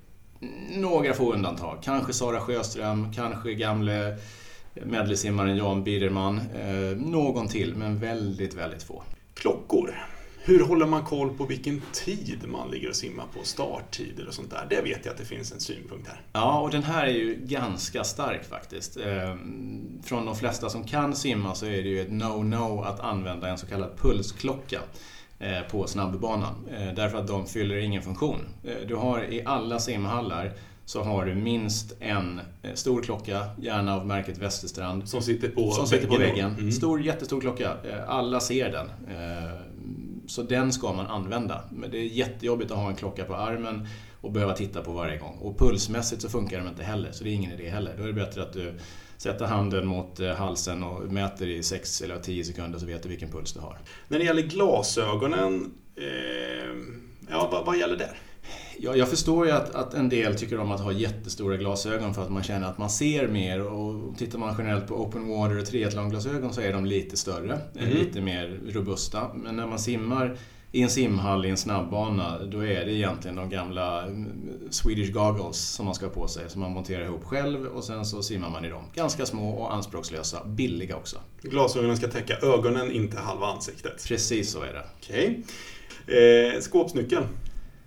några 0.70 1.14
få 1.14 1.34
undantag. 1.34 1.78
Kanske 1.84 2.14
Sara 2.14 2.40
Sjöström, 2.40 3.14
kanske 3.14 3.54
gamle 3.54 4.18
medleysimmaren 4.86 5.58
Jan 5.58 5.84
Birderman. 5.84 6.38
Eh, 6.38 6.98
någon 6.98 7.48
till, 7.48 7.76
men 7.76 8.00
väldigt, 8.00 8.54
väldigt 8.54 8.84
få. 8.84 9.04
Klockor. 9.34 9.96
Hur 10.42 10.64
håller 10.64 10.86
man 10.86 11.06
koll 11.06 11.38
på 11.38 11.46
vilken 11.46 11.82
tid 11.92 12.40
man 12.48 12.72
ligger 12.72 12.90
och 12.90 12.96
simmar 12.96 13.26
på? 13.34 13.44
Starttider 13.44 14.28
och 14.28 14.34
sånt 14.34 14.52
där. 14.52 14.68
Det 14.70 14.82
vet 14.82 15.06
jag 15.06 15.12
att 15.12 15.18
det 15.18 15.26
finns 15.26 15.52
en 15.52 15.60
synpunkt 15.60 16.08
här. 16.08 16.22
Ja, 16.34 16.60
och 16.60 16.72
den 16.72 16.84
här 16.84 17.08
är 17.08 17.12
ju 17.12 17.36
ganska 17.36 18.04
stark 18.04 18.46
faktiskt. 18.50 18.98
Eh, 18.98 19.36
från 20.04 20.26
de 20.26 20.36
flesta 20.36 20.70
som 20.70 20.84
kan 20.84 21.16
simma 21.16 21.56
så 21.56 21.66
är 21.66 21.84
det 21.84 21.90
ju 21.90 22.02
ett 22.02 22.10
no-no 22.10 22.86
att 22.86 23.00
använda 23.00 23.48
en 23.48 23.58
så 23.58 23.68
kallad 23.68 23.98
pulsklocka 23.98 24.80
på 25.72 25.88
snabbbanan. 25.88 26.56
Eh, 26.72 26.94
därför 26.96 27.18
att 27.18 27.28
de 27.28 27.46
fyller 27.46 27.78
ingen 27.78 28.02
funktion. 28.02 28.40
Du 28.88 28.96
har 28.96 29.34
i 29.34 29.42
alla 29.46 29.80
simhallar 29.80 30.52
så 30.86 31.04
har 31.04 31.26
du 31.26 31.36
minst 31.36 31.96
en 32.00 32.42
stor 32.74 33.02
klocka, 33.02 33.46
gärna 33.58 33.96
av 33.96 34.08
märket 34.08 34.38
Västerstrand. 34.38 35.10
Som 35.10 35.22
sitter 35.22 35.50
på 35.50 35.72
som 35.72 35.88
sitter 35.88 36.08
på 36.08 36.18
väggen. 36.18 36.56
Mm. 36.60 36.72
Stor, 36.72 37.02
jättestor 37.02 37.42
klocka. 37.42 37.74
Alla 38.08 38.40
ser 38.40 38.72
den. 38.72 38.90
Så 40.28 40.44
den 40.44 40.74
ska 40.74 40.94
man 40.94 41.08
använda. 41.08 41.62
Men 41.72 41.92
det 41.92 41.98
är 41.98 42.04
jättejobbigt 42.04 42.72
att 42.72 42.78
ha 42.78 42.90
en 42.90 42.96
klocka 42.96 43.24
på 43.24 43.36
armen 43.36 43.88
och 44.22 44.32
behöva 44.32 44.54
titta 44.54 44.82
på 44.82 44.92
varje 44.92 45.18
gång. 45.18 45.38
Och 45.42 45.60
pulsmässigt 45.60 46.22
så 46.22 46.30
funkar 46.30 46.60
de 46.60 46.68
inte 46.68 46.84
heller, 46.84 47.12
så 47.12 47.24
det 47.24 47.30
är 47.30 47.34
ingen 47.34 47.52
idé 47.52 47.70
heller. 47.70 47.94
Då 47.98 48.04
är 48.04 48.08
det 48.08 48.14
bättre 48.14 48.42
att 48.42 48.54
du 48.54 48.74
sätter 49.20 49.46
handen 49.46 49.88
mot 49.88 50.20
eh, 50.20 50.34
halsen 50.34 50.84
och 50.84 51.12
mäter 51.12 51.48
i 51.48 51.64
6 51.64 52.02
eller 52.02 52.20
10 52.20 52.44
sekunder 52.44 52.80
så 52.80 52.86
vet 52.86 53.04
du 53.04 53.10
vilken 53.10 53.32
puls 53.32 53.54
du 53.54 53.60
har. 53.60 53.78
När 54.08 54.20
det 54.20 54.26
gäller 54.26 54.42
glasögonen, 54.42 55.72
eh, 55.96 56.76
ja, 57.30 57.50
vad, 57.52 57.66
vad 57.66 57.78
gäller 57.78 57.98
där? 57.98 58.18
Ja, 58.78 58.96
jag 58.96 59.10
förstår 59.10 59.46
ju 59.46 59.52
att, 59.52 59.76
att 59.76 59.94
en 59.94 60.10
del 60.10 60.36
tycker 60.36 60.60
om 60.60 60.72
att 60.72 60.82
ha 60.82 60.92
jättestora 60.92 61.58
glasögon 61.58 62.14
för 62.14 62.22
att 62.22 62.30
man 62.30 62.44
känner 62.44 62.68
att 62.68 62.78
man 62.78 62.90
ser 62.90 63.28
mer. 63.28 63.62
Och 63.62 64.18
tittar 64.18 64.40
man 64.40 64.56
generellt 64.58 64.88
på 64.88 64.96
open 64.96 65.28
water 65.28 65.60
och 65.60 65.66
triathlonglasögon 65.66 66.54
så 66.54 66.62
är 66.62 66.74
de 66.74 66.86
lite 66.86 67.18
större, 67.18 67.60
mm. 67.80 67.90
lite 67.90 68.22
mer 68.22 68.60
robusta. 68.68 69.32
Men 69.34 69.56
när 69.56 69.68
man 69.68 69.80
simmar 69.80 70.38
i 70.72 70.82
en 70.82 70.90
simhall 70.90 71.46
i 71.46 71.50
en 71.50 71.58
snabbbana, 71.58 72.40
då 72.46 72.66
är 72.66 72.86
det 72.86 72.94
egentligen 72.94 73.36
de 73.36 73.50
gamla 73.50 74.04
Swedish 74.70 75.12
goggles 75.12 75.58
som 75.58 75.86
man 75.86 75.96
ska 75.96 76.06
ha 76.06 76.14
på 76.14 76.28
sig, 76.28 76.50
som 76.50 76.62
man 76.62 76.72
monterar 76.72 77.06
ihop 77.06 77.24
själv 77.24 77.66
och 77.66 77.84
sen 77.84 78.06
så 78.06 78.24
simmar 78.24 78.50
man 78.50 78.66
i 78.66 78.70
dem. 78.70 78.84
Ganska 78.96 79.26
små 79.26 79.50
och 79.50 79.74
anspråkslösa, 79.74 80.46
billiga 80.46 80.96
också. 80.96 81.18
Glasögonen 81.42 81.98
ska 81.98 82.08
täcka 82.08 82.38
ögonen, 82.38 82.92
inte 82.92 83.18
halva 83.18 83.48
ansiktet? 83.48 84.06
Precis 84.08 84.52
så 84.52 84.62
är 84.62 84.74
det. 84.74 84.84
Okej. 84.98 85.44
Okay. 86.06 86.54
Eh, 86.56 86.60
skåpsnyckeln? 86.60 87.26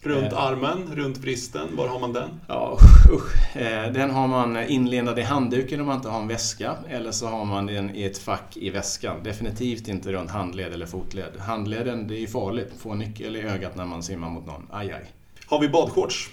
Runt 0.05 0.33
eh. 0.33 0.39
armen, 0.39 0.95
runt 0.95 1.19
vristen, 1.19 1.77
var 1.77 1.89
har 1.89 2.01
man 2.01 2.13
den? 2.13 2.31
Ja, 2.49 2.79
usch. 3.11 3.57
Eh, 3.57 3.93
den 3.93 4.11
har 4.11 4.29
man 4.29 4.69
inlindad 4.69 5.19
i 5.19 5.23
handduken 5.23 5.81
om 5.81 5.87
man 5.87 5.97
inte 5.97 6.09
har 6.09 6.21
en 6.21 6.29
väska. 6.29 6.77
Eller 6.89 7.13
så 7.13 7.27
har 7.27 7.45
man 7.45 7.67
den 7.67 7.97
i 7.97 8.03
ett 8.03 8.19
fack 8.19 8.57
i 8.57 8.71
väskan. 8.71 9.23
Definitivt 9.23 9.89
inte 9.89 10.13
runt 10.13 10.31
handled 10.31 10.73
eller 10.73 10.87
fotled. 10.87 11.33
Handleden, 11.39 12.09
det 12.09 12.17
är 12.17 12.21
ju 12.21 12.27
farligt. 12.27 12.73
Få 12.79 12.91
en 12.91 12.99
nyckel 12.99 13.37
i 13.37 13.41
ögat 13.41 13.77
när 13.77 13.85
man 13.85 14.03
simmar 14.03 14.31
mot 14.31 14.47
någon. 14.47 14.69
Aj, 14.71 14.93
aj. 14.93 15.11
Har 15.47 15.61
vi 15.61 15.69
badshorts? 15.69 16.31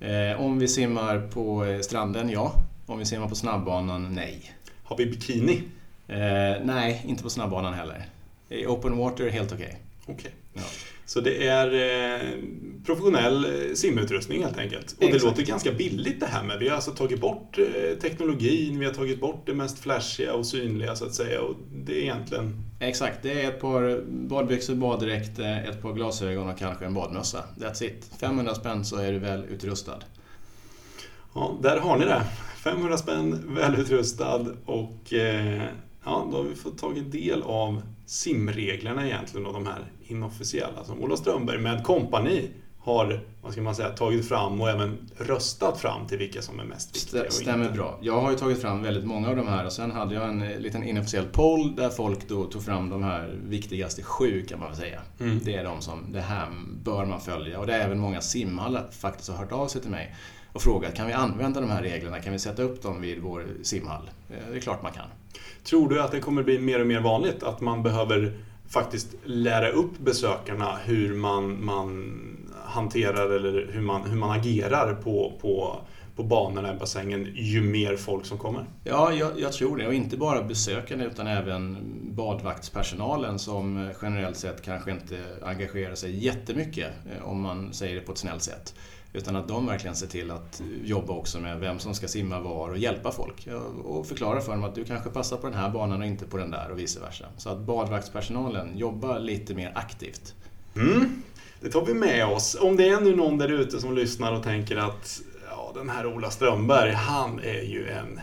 Eh, 0.00 0.40
om 0.40 0.58
vi 0.58 0.68
simmar 0.68 1.20
på 1.20 1.78
stranden, 1.82 2.30
ja. 2.30 2.52
Om 2.86 2.98
vi 2.98 3.04
simmar 3.04 3.28
på 3.28 3.34
snabbbanan, 3.34 4.14
nej. 4.14 4.52
Har 4.84 4.96
vi 4.96 5.06
bikini? 5.06 5.62
nej, 6.62 7.02
inte 7.06 7.22
på 7.22 7.30
snabbbanan 7.30 7.74
heller. 7.74 8.06
I 8.48 8.66
open 8.66 8.96
water, 8.96 9.30
helt 9.30 9.52
okej. 9.52 9.78
Okay. 10.02 10.14
okay. 10.14 10.30
Ja. 10.52 10.62
Så 11.08 11.20
det 11.20 11.46
är 11.46 11.66
eh, 11.74 12.28
professionell 12.86 13.44
eh, 13.44 13.74
simutrustning 13.74 14.42
helt 14.42 14.58
enkelt. 14.58 14.92
Och 14.92 15.12
det 15.12 15.22
låter 15.22 15.42
ganska 15.42 15.72
billigt 15.72 16.20
det 16.20 16.26
här 16.26 16.42
med. 16.42 16.58
Vi 16.58 16.68
har 16.68 16.74
alltså 16.74 16.90
tagit 16.90 17.20
bort 17.20 17.58
eh, 17.58 17.98
teknologin, 17.98 18.78
vi 18.78 18.86
har 18.86 18.92
tagit 18.92 19.20
bort 19.20 19.42
det 19.46 19.54
mest 19.54 19.78
flashiga 19.78 20.34
och 20.34 20.46
synliga 20.46 20.96
så 20.96 21.04
att 21.04 21.14
säga. 21.14 21.40
Och 21.40 21.54
det 21.72 21.92
är 21.92 22.02
egentligen... 22.02 22.64
Exakt, 22.80 23.22
det 23.22 23.42
är 23.42 23.48
ett 23.48 23.60
par 23.60 24.04
badbyxor, 24.06 24.74
baddräkt, 24.74 25.38
ett 25.38 25.82
par 25.82 25.92
glasögon 25.92 26.48
och 26.48 26.58
kanske 26.58 26.84
en 26.86 26.94
badmössa. 26.94 27.44
That's 27.56 27.84
it. 27.84 28.10
500 28.20 28.54
spänn 28.54 28.84
så 28.84 28.96
är 28.96 29.12
du 29.12 29.18
väl 29.18 29.44
utrustad. 29.44 29.98
Ja, 31.34 31.58
där 31.62 31.76
har 31.76 31.98
ni 31.98 32.04
det. 32.04 32.22
500 32.64 32.98
spänn, 32.98 33.54
välutrustad 33.54 34.46
och 34.64 35.12
ja, 36.04 36.28
då 36.30 36.36
har 36.36 36.44
vi 36.44 36.54
fått 36.54 36.78
tagit 36.78 37.12
del 37.12 37.42
av 37.42 37.82
simreglerna 38.06 39.06
egentligen 39.06 39.46
och 39.46 39.52
de 39.52 39.66
här 39.66 39.84
inofficiella 40.10 40.84
som 40.84 41.02
Ola 41.02 41.16
Strömberg 41.16 41.58
med 41.58 41.84
kompani 41.84 42.50
har 42.78 43.20
vad 43.42 43.52
ska 43.52 43.62
man 43.62 43.74
säga, 43.74 43.88
tagit 43.88 44.28
fram 44.28 44.60
och 44.60 44.70
även 44.70 45.10
röstat 45.16 45.80
fram 45.80 46.06
till 46.06 46.18
vilka 46.18 46.42
som 46.42 46.60
är 46.60 46.64
mest 46.64 46.96
viktiga. 46.96 47.30
Stämmer 47.30 47.70
bra. 47.70 47.98
Jag 48.02 48.20
har 48.20 48.30
ju 48.30 48.36
tagit 48.36 48.60
fram 48.60 48.82
väldigt 48.82 49.04
många 49.04 49.28
av 49.28 49.36
de 49.36 49.48
här 49.48 49.66
och 49.66 49.72
sen 49.72 49.90
hade 49.90 50.14
jag 50.14 50.28
en 50.28 50.42
eh, 50.42 50.58
liten 50.58 50.84
inofficiell 50.84 51.26
poll 51.26 51.76
där 51.76 51.90
folk 51.90 52.28
då 52.28 52.44
tog 52.44 52.64
fram 52.64 52.90
de 52.90 53.02
här 53.02 53.38
viktigaste 53.44 54.02
sju 54.02 54.42
kan 54.48 54.58
man 54.58 54.68
väl 54.68 54.76
säga. 54.76 55.00
Mm. 55.20 55.40
Det 55.44 55.54
är 55.54 55.64
de 55.64 55.80
som, 55.80 56.12
det 56.12 56.20
här 56.20 56.48
bör 56.84 57.04
man 57.04 57.20
följa 57.20 57.60
och 57.60 57.66
det 57.66 57.74
är 57.74 57.80
även 57.80 57.98
många 57.98 58.20
simhallar 58.20 58.88
faktiskt 58.90 59.28
har 59.28 59.36
hört 59.36 59.52
av 59.52 59.68
sig 59.68 59.80
till 59.80 59.90
mig 59.90 60.14
och 60.52 60.62
frågat 60.62 60.94
kan 60.94 61.06
vi 61.06 61.12
använda 61.12 61.60
de 61.60 61.70
här 61.70 61.82
reglerna, 61.82 62.20
kan 62.20 62.32
vi 62.32 62.38
sätta 62.38 62.62
upp 62.62 62.82
dem 62.82 63.00
vid 63.00 63.22
vår 63.22 63.46
simhall? 63.62 64.10
Eh, 64.30 64.50
det 64.50 64.56
är 64.56 64.60
klart 64.60 64.82
man 64.82 64.92
kan. 64.92 65.06
Tror 65.64 65.88
du 65.88 66.02
att 66.02 66.10
det 66.10 66.20
kommer 66.20 66.42
bli 66.42 66.58
mer 66.58 66.80
och 66.80 66.86
mer 66.86 67.00
vanligt 67.00 67.42
att 67.42 67.60
man 67.60 67.82
behöver 67.82 68.38
faktiskt 68.68 69.16
lära 69.24 69.68
upp 69.68 69.98
besökarna 69.98 70.76
hur 70.84 71.14
man, 71.14 71.64
man 71.64 72.16
hanterar 72.64 73.30
eller 73.30 73.68
hur 73.72 73.80
man, 73.80 74.10
hur 74.10 74.16
man 74.18 74.30
agerar 74.30 74.94
på, 74.94 75.32
på, 75.40 75.80
på 76.18 76.24
banorna 76.24 76.74
i 76.74 76.78
bassängen 76.78 77.32
ju 77.34 77.62
mer 77.62 77.96
folk 77.96 78.26
som 78.26 78.38
kommer? 78.38 78.64
Ja, 78.84 79.12
jag, 79.12 79.40
jag, 79.40 79.52
tror 79.52 79.76
det. 79.76 79.86
Och 79.86 79.94
inte 79.94 80.16
bara 80.16 80.42
besökarna 80.42 81.04
utan 81.04 81.26
även 81.26 81.76
badvaktspersonalen 82.14 83.38
som 83.38 83.90
generellt 84.02 84.36
sett 84.36 84.62
kanske 84.62 84.90
inte 84.90 85.18
engagerar 85.42 85.94
sig 85.94 86.24
jättemycket 86.24 86.92
eh, 87.10 87.28
om 87.28 87.40
man 87.40 87.72
säger 87.72 87.94
det 87.94 88.00
på 88.00 88.12
ett 88.12 88.18
snällt 88.18 88.42
sätt. 88.42 88.74
Utan 89.12 89.36
att 89.36 89.48
de 89.48 89.66
verkligen 89.66 89.96
ser 89.96 90.06
till 90.06 90.30
att 90.30 90.62
jobba 90.84 91.12
också 91.12 91.40
med 91.40 91.60
vem 91.60 91.78
som 91.78 91.94
ska 91.94 92.08
simma 92.08 92.40
var 92.40 92.68
och 92.68 92.78
hjälpa 92.78 93.12
folk. 93.12 93.48
Och 93.84 94.06
förklara 94.06 94.40
för 94.40 94.52
dem 94.52 94.64
att 94.64 94.74
du 94.74 94.84
kanske 94.84 95.10
passar 95.10 95.36
på 95.36 95.46
den 95.46 95.58
här 95.58 95.70
banan 95.70 96.00
och 96.00 96.06
inte 96.06 96.24
på 96.24 96.36
den 96.36 96.50
där 96.50 96.70
och 96.70 96.78
vice 96.78 97.00
versa. 97.00 97.26
Så 97.36 97.50
att 97.50 97.58
badvaktspersonalen 97.58 98.78
jobbar 98.78 99.18
lite 99.18 99.54
mer 99.54 99.72
aktivt. 99.74 100.34
Mm. 100.76 101.22
Det 101.60 101.70
tar 101.70 101.84
vi 101.84 101.94
med 101.94 102.26
oss. 102.26 102.56
Om 102.60 102.76
det 102.76 102.88
är 102.88 103.00
nu 103.00 103.16
någon 103.16 103.38
där 103.38 103.48
ute 103.48 103.80
som 103.80 103.94
lyssnar 103.94 104.32
och 104.32 104.42
tänker 104.42 104.76
att 104.76 105.20
den 105.78 105.90
här 105.90 106.06
Ola 106.06 106.30
Strömberg, 106.30 106.92
han 106.92 107.40
är 107.40 107.62
ju 107.62 107.88
en 107.88 108.20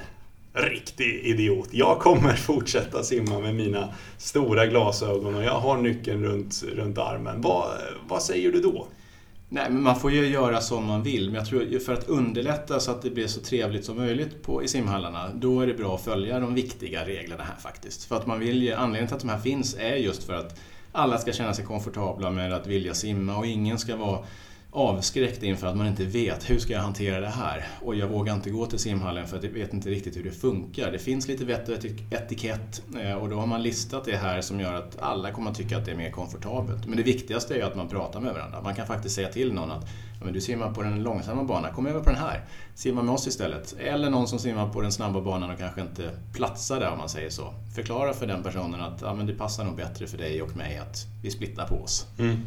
riktig 0.53 1.19
idiot. 1.23 1.69
Jag 1.71 1.99
kommer 1.99 2.33
fortsätta 2.33 3.03
simma 3.03 3.39
med 3.39 3.55
mina 3.55 3.93
stora 4.17 4.65
glasögon 4.65 5.35
och 5.35 5.43
jag 5.43 5.59
har 5.59 5.77
nyckeln 5.77 6.23
runt, 6.23 6.63
runt 6.75 6.97
armen. 6.97 7.41
Vad, 7.41 7.67
vad 8.07 8.23
säger 8.23 8.51
du 8.51 8.61
då? 8.61 8.87
Nej, 9.49 9.65
men 9.69 9.83
man 9.83 9.99
får 9.99 10.11
ju 10.11 10.27
göra 10.27 10.61
som 10.61 10.85
man 10.85 11.03
vill. 11.03 11.25
Men 11.25 11.35
jag 11.35 11.45
tror 11.45 11.79
för 11.79 11.93
att 11.93 12.09
underlätta 12.09 12.79
så 12.79 12.91
att 12.91 13.01
det 13.01 13.09
blir 13.09 13.27
så 13.27 13.41
trevligt 13.41 13.85
som 13.85 13.97
möjligt 13.97 14.43
på, 14.43 14.63
i 14.63 14.67
simhallarna, 14.67 15.29
då 15.33 15.61
är 15.61 15.67
det 15.67 15.73
bra 15.73 15.95
att 15.95 16.03
följa 16.03 16.39
de 16.39 16.53
viktiga 16.53 17.05
reglerna 17.05 17.43
här 17.43 17.59
faktiskt. 17.59 18.03
För 18.03 18.15
att 18.15 18.27
man 18.27 18.39
vill 18.39 18.63
ju, 18.63 18.73
anledningen 18.73 19.07
till 19.07 19.15
att 19.15 19.21
de 19.21 19.29
här 19.29 19.39
finns 19.39 19.75
är 19.79 19.95
just 19.95 20.23
för 20.23 20.33
att 20.33 20.59
alla 20.91 21.17
ska 21.17 21.31
känna 21.31 21.53
sig 21.53 21.65
komfortabla 21.65 22.31
med 22.31 22.53
att 22.53 22.67
vilja 22.67 22.93
simma 22.93 23.37
och 23.37 23.45
ingen 23.45 23.77
ska 23.77 23.95
vara 23.95 24.19
avskräckt 24.75 25.43
inför 25.43 25.67
att 25.67 25.77
man 25.77 25.87
inte 25.87 26.05
vet 26.05 26.49
hur 26.49 26.59
ska 26.59 26.73
jag 26.73 26.79
hantera 26.79 27.19
det 27.19 27.29
här 27.29 27.67
och 27.81 27.95
jag 27.95 28.07
vågar 28.07 28.33
inte 28.33 28.49
gå 28.49 28.65
till 28.65 28.79
simhallen 28.79 29.27
för 29.27 29.37
att 29.37 29.43
jag 29.43 29.51
vet 29.51 29.73
inte 29.73 29.89
riktigt 29.89 30.17
hur 30.17 30.23
det 30.23 30.31
funkar. 30.31 30.91
Det 30.91 30.99
finns 30.99 31.27
lite 31.27 31.45
vett 31.45 31.69
och 31.69 31.85
etikett 32.11 32.81
eh, 33.01 33.13
och 33.13 33.29
då 33.29 33.35
har 33.35 33.47
man 33.47 33.63
listat 33.63 34.05
det 34.05 34.17
här 34.17 34.41
som 34.41 34.59
gör 34.59 34.73
att 34.73 34.99
alla 34.99 35.31
kommer 35.31 35.51
att 35.51 35.57
tycka 35.57 35.77
att 35.77 35.85
det 35.85 35.91
är 35.91 35.95
mer 35.95 36.11
komfortabelt. 36.11 36.85
Men 36.85 36.97
det 36.97 37.03
viktigaste 37.03 37.55
är 37.55 37.63
att 37.63 37.75
man 37.75 37.87
pratar 37.87 38.19
med 38.19 38.33
varandra. 38.33 38.61
Man 38.61 38.75
kan 38.75 38.87
faktiskt 38.87 39.15
säga 39.15 39.27
till 39.27 39.53
någon 39.53 39.71
att 39.71 39.87
men 40.23 40.33
du 40.33 40.41
simmar 40.41 40.73
på 40.73 40.81
den 40.81 41.03
långsamma 41.03 41.43
banan, 41.43 41.73
kom 41.73 41.87
över 41.87 41.99
på 41.99 42.09
den 42.09 42.19
här. 42.19 42.41
Simma 42.75 43.01
med 43.01 43.13
oss 43.13 43.27
istället. 43.27 43.75
Eller 43.79 44.09
någon 44.09 44.27
som 44.27 44.39
simmar 44.39 44.69
på 44.69 44.81
den 44.81 44.91
snabba 44.91 45.21
banan 45.21 45.49
och 45.49 45.57
kanske 45.57 45.81
inte 45.81 46.09
platsar 46.33 46.79
där 46.79 46.91
om 46.91 46.97
man 46.97 47.09
säger 47.09 47.29
så. 47.29 47.53
Förklara 47.75 48.13
för 48.13 48.27
den 48.27 48.43
personen 48.43 48.81
att 48.81 49.01
ja, 49.01 49.13
men 49.13 49.25
det 49.25 49.33
passar 49.33 49.63
nog 49.63 49.75
bättre 49.75 50.07
för 50.07 50.17
dig 50.17 50.41
och 50.41 50.57
mig 50.57 50.77
att 50.77 51.05
vi 51.23 51.31
splittar 51.31 51.67
på 51.67 51.75
oss. 51.75 52.07
Mm. 52.19 52.37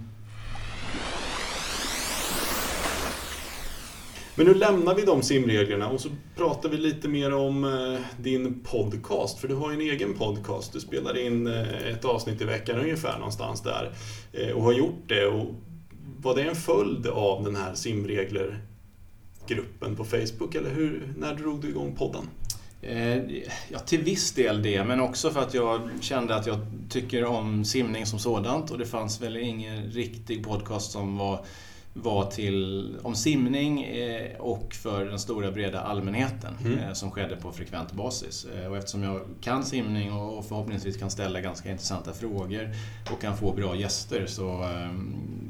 Men 4.38 4.46
nu 4.46 4.54
lämnar 4.54 4.94
vi 4.94 5.02
de 5.02 5.22
simreglerna 5.22 5.88
och 5.88 6.00
så 6.00 6.08
pratar 6.36 6.68
vi 6.68 6.76
lite 6.76 7.08
mer 7.08 7.34
om 7.34 7.64
eh, 7.64 8.00
din 8.22 8.60
podcast. 8.60 9.38
För 9.38 9.48
du 9.48 9.54
har 9.54 9.70
ju 9.70 9.74
en 9.74 9.80
egen 9.80 10.14
podcast. 10.14 10.72
Du 10.72 10.80
spelar 10.80 11.26
in 11.26 11.46
eh, 11.46 11.88
ett 11.88 12.04
avsnitt 12.04 12.40
i 12.40 12.44
veckan 12.44 12.78
ungefär 12.78 13.18
någonstans 13.18 13.62
där. 13.62 13.92
Eh, 14.32 14.50
och 14.50 14.62
har 14.62 14.72
gjort 14.72 15.02
det. 15.06 15.26
Och 15.26 15.54
var 16.20 16.34
det 16.34 16.42
en 16.42 16.54
följd 16.54 17.06
av 17.06 17.44
den 17.44 17.56
här 17.56 17.74
simreglergruppen 17.74 19.96
på 19.96 20.04
Facebook? 20.04 20.54
Eller 20.54 20.70
hur, 20.70 21.12
när 21.16 21.34
drog 21.34 21.60
du 21.60 21.68
igång 21.68 21.96
podden? 21.96 22.28
Ja, 23.68 23.78
till 23.78 24.02
viss 24.02 24.32
del 24.32 24.62
det, 24.62 24.84
men 24.84 25.00
också 25.00 25.30
för 25.30 25.40
att 25.40 25.54
jag 25.54 25.80
kände 26.00 26.34
att 26.34 26.46
jag 26.46 26.58
tycker 26.90 27.24
om 27.24 27.64
simning 27.64 28.06
som 28.06 28.18
sådant 28.18 28.70
och 28.70 28.78
det 28.78 28.86
fanns 28.86 29.22
väl 29.22 29.36
ingen 29.36 29.90
riktig 29.90 30.44
podcast 30.44 30.92
som 30.92 31.16
var 31.16 31.44
var 31.94 32.30
till, 32.30 32.96
om 33.02 33.14
simning 33.14 33.82
eh, 33.82 34.36
och 34.38 34.74
för 34.74 35.04
den 35.04 35.18
stora 35.18 35.50
breda 35.50 35.80
allmänheten 35.80 36.54
mm. 36.64 36.78
Eh, 36.78 36.92
som 36.92 37.10
skedde 37.10 37.36
på 37.36 37.52
frekvent 37.52 37.92
basis. 37.92 38.46
Eh, 38.56 38.70
och 38.70 38.76
eftersom 38.76 39.02
jag 39.02 39.20
kan 39.40 39.64
simning 39.64 40.12
och 40.12 40.44
förhoppningsvis 40.44 40.96
kan 40.96 41.10
ställa 41.10 41.40
ganska 41.40 41.70
intressanta 41.70 42.12
frågor 42.12 42.70
och 43.12 43.20
kan 43.20 43.36
få 43.36 43.52
bra 43.52 43.76
gäster 43.76 44.26
så 44.26 44.68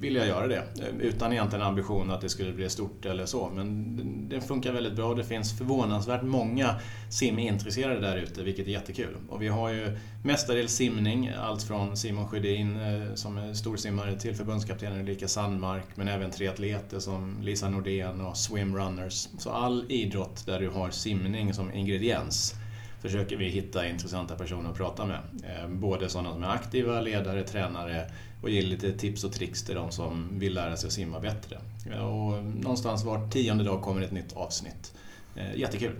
vill 0.00 0.14
jag 0.14 0.26
göra 0.26 0.46
det. 0.46 0.62
Utan 1.00 1.32
egentligen 1.32 1.64
ambition 1.64 2.10
att 2.10 2.20
det 2.20 2.28
skulle 2.28 2.52
bli 2.52 2.70
stort 2.70 3.04
eller 3.04 3.26
så. 3.26 3.50
Men 3.54 3.98
det 4.28 4.40
funkar 4.40 4.72
väldigt 4.72 4.92
bra. 4.92 5.14
Det 5.14 5.24
finns 5.24 5.58
förvånansvärt 5.58 6.22
många 6.22 6.74
simintresserade 7.10 8.00
där 8.00 8.16
ute, 8.16 8.42
vilket 8.42 8.66
är 8.66 8.70
jättekul. 8.70 9.16
Och 9.28 9.42
vi 9.42 9.48
har 9.48 9.68
ju 9.68 9.96
mestadels 10.28 10.72
simning, 10.72 11.30
allt 11.40 11.62
från 11.62 11.96
Simon 11.96 12.28
Sjödin 12.28 12.80
eh, 12.80 13.14
som 13.14 13.38
är 13.38 13.54
storsimmare 13.54 14.18
till 14.18 14.34
förbundskaptenen 14.34 15.00
Ulrika 15.00 15.28
Sandmark, 15.28 15.84
men 15.94 16.08
även 16.08 16.30
triatleter 16.30 16.98
som 16.98 17.36
Lisa 17.42 17.68
Nordén 17.68 18.20
och 18.20 18.36
swimrunners. 18.36 19.28
Så 19.38 19.50
all 19.50 19.84
idrott 19.88 20.46
där 20.46 20.60
du 20.60 20.68
har 20.68 20.90
simning 20.90 21.54
som 21.54 21.72
ingrediens 21.72 22.54
försöker 23.00 23.36
vi 23.36 23.48
hitta 23.48 23.88
intressanta 23.88 24.34
personer 24.34 24.70
att 24.70 24.76
prata 24.76 25.06
med. 25.06 25.20
Eh, 25.44 25.68
både 25.68 26.08
sådana 26.08 26.32
som 26.32 26.42
är 26.42 26.48
aktiva, 26.48 27.00
ledare, 27.00 27.44
tränare 27.44 28.10
och 28.42 28.50
ge 28.50 28.62
lite 28.62 28.92
tips 28.92 29.24
och 29.24 29.32
tricks 29.32 29.64
till 29.64 29.74
de 29.74 29.90
som 29.90 30.38
vill 30.38 30.54
lära 30.54 30.76
sig 30.76 30.86
att 30.86 30.92
simma 30.92 31.20
bättre. 31.20 31.58
Eh, 31.90 32.06
och 32.06 32.44
någonstans 32.44 33.04
var 33.04 33.30
tionde 33.30 33.64
dag 33.64 33.82
kommer 33.82 34.02
ett 34.02 34.12
nytt 34.12 34.32
avsnitt. 34.32 34.94
Jättekul! 35.54 35.96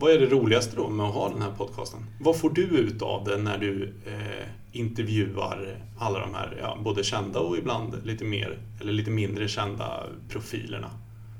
Vad 0.00 0.12
är 0.12 0.18
det 0.18 0.26
roligaste 0.26 0.76
då 0.76 0.88
med 0.88 1.06
att 1.06 1.14
ha 1.14 1.28
den 1.28 1.42
här 1.42 1.50
podcasten? 1.50 2.00
Vad 2.20 2.36
får 2.36 2.50
du 2.50 2.62
ut 2.62 3.02
av 3.02 3.24
det 3.24 3.36
när 3.36 3.58
du 3.58 3.94
eh, 4.06 4.48
intervjuar 4.72 5.76
alla 5.98 6.18
de 6.18 6.34
här, 6.34 6.58
ja, 6.60 6.78
både 6.84 7.04
kända 7.04 7.40
och 7.40 7.58
ibland 7.58 8.06
lite 8.06 8.24
mer, 8.24 8.58
eller 8.80 8.92
lite 8.92 9.10
mindre 9.10 9.48
kända 9.48 10.02
profilerna? 10.28 10.90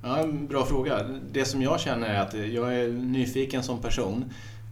Ja, 0.02 0.26
bra 0.26 0.64
fråga. 0.64 1.02
Det 1.32 1.44
som 1.44 1.62
jag 1.62 1.80
känner 1.80 2.08
är 2.08 2.20
att 2.20 2.34
jag 2.34 2.76
är 2.76 2.88
nyfiken 2.88 3.62
som 3.62 3.80
person. 3.80 4.24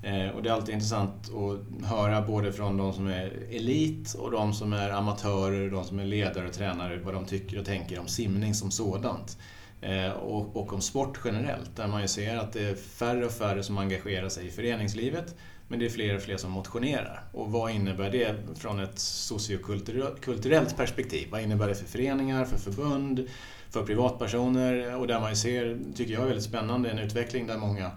Eh, 0.02 0.36
och 0.36 0.42
det 0.42 0.48
är 0.48 0.52
alltid 0.52 0.74
intressant 0.74 1.12
att 1.12 1.86
höra 1.88 2.22
både 2.22 2.52
från 2.52 2.76
de 2.76 2.92
som 2.92 3.06
är 3.06 3.32
elit 3.50 4.14
och 4.14 4.30
de 4.30 4.52
som 4.52 4.72
är 4.72 4.90
amatörer, 4.90 5.70
de 5.70 5.84
som 5.84 5.98
är 5.98 6.04
ledare 6.04 6.46
och 6.46 6.52
tränare, 6.52 7.00
vad 7.04 7.14
de 7.14 7.24
tycker 7.24 7.58
och 7.58 7.66
tänker 7.66 8.00
om 8.00 8.06
simning 8.06 8.54
som 8.54 8.70
sådant. 8.70 9.38
Eh, 9.80 10.10
och, 10.10 10.56
och 10.56 10.72
om 10.72 10.80
sport 10.80 11.20
generellt, 11.24 11.76
där 11.76 11.86
man 11.86 12.02
ju 12.02 12.08
ser 12.08 12.36
att 12.36 12.52
det 12.52 12.68
är 12.68 12.74
färre 12.74 13.26
och 13.26 13.32
färre 13.32 13.62
som 13.62 13.78
engagerar 13.78 14.28
sig 14.28 14.46
i 14.46 14.50
föreningslivet, 14.50 15.34
men 15.68 15.78
det 15.78 15.86
är 15.86 15.90
fler 15.90 16.16
och 16.16 16.22
fler 16.22 16.36
som 16.36 16.50
motionerar. 16.50 17.24
Och 17.32 17.52
vad 17.52 17.70
innebär 17.70 18.10
det 18.10 18.34
från 18.58 18.80
ett 18.80 18.98
sociokulturellt 18.98 20.76
perspektiv? 20.76 21.28
Vad 21.30 21.42
innebär 21.42 21.68
det 21.68 21.74
för 21.74 21.86
föreningar, 21.86 22.44
för 22.44 22.58
förbund, 22.58 23.28
för 23.70 23.82
privatpersoner? 23.82 24.96
Och 24.96 25.06
där 25.06 25.20
man 25.20 25.30
ju 25.30 25.36
ser, 25.36 25.78
tycker 25.96 26.12
jag 26.12 26.22
är 26.22 26.26
väldigt 26.26 26.44
spännande, 26.44 26.90
en 26.90 26.98
utveckling 26.98 27.46
där 27.46 27.58
många 27.58 27.90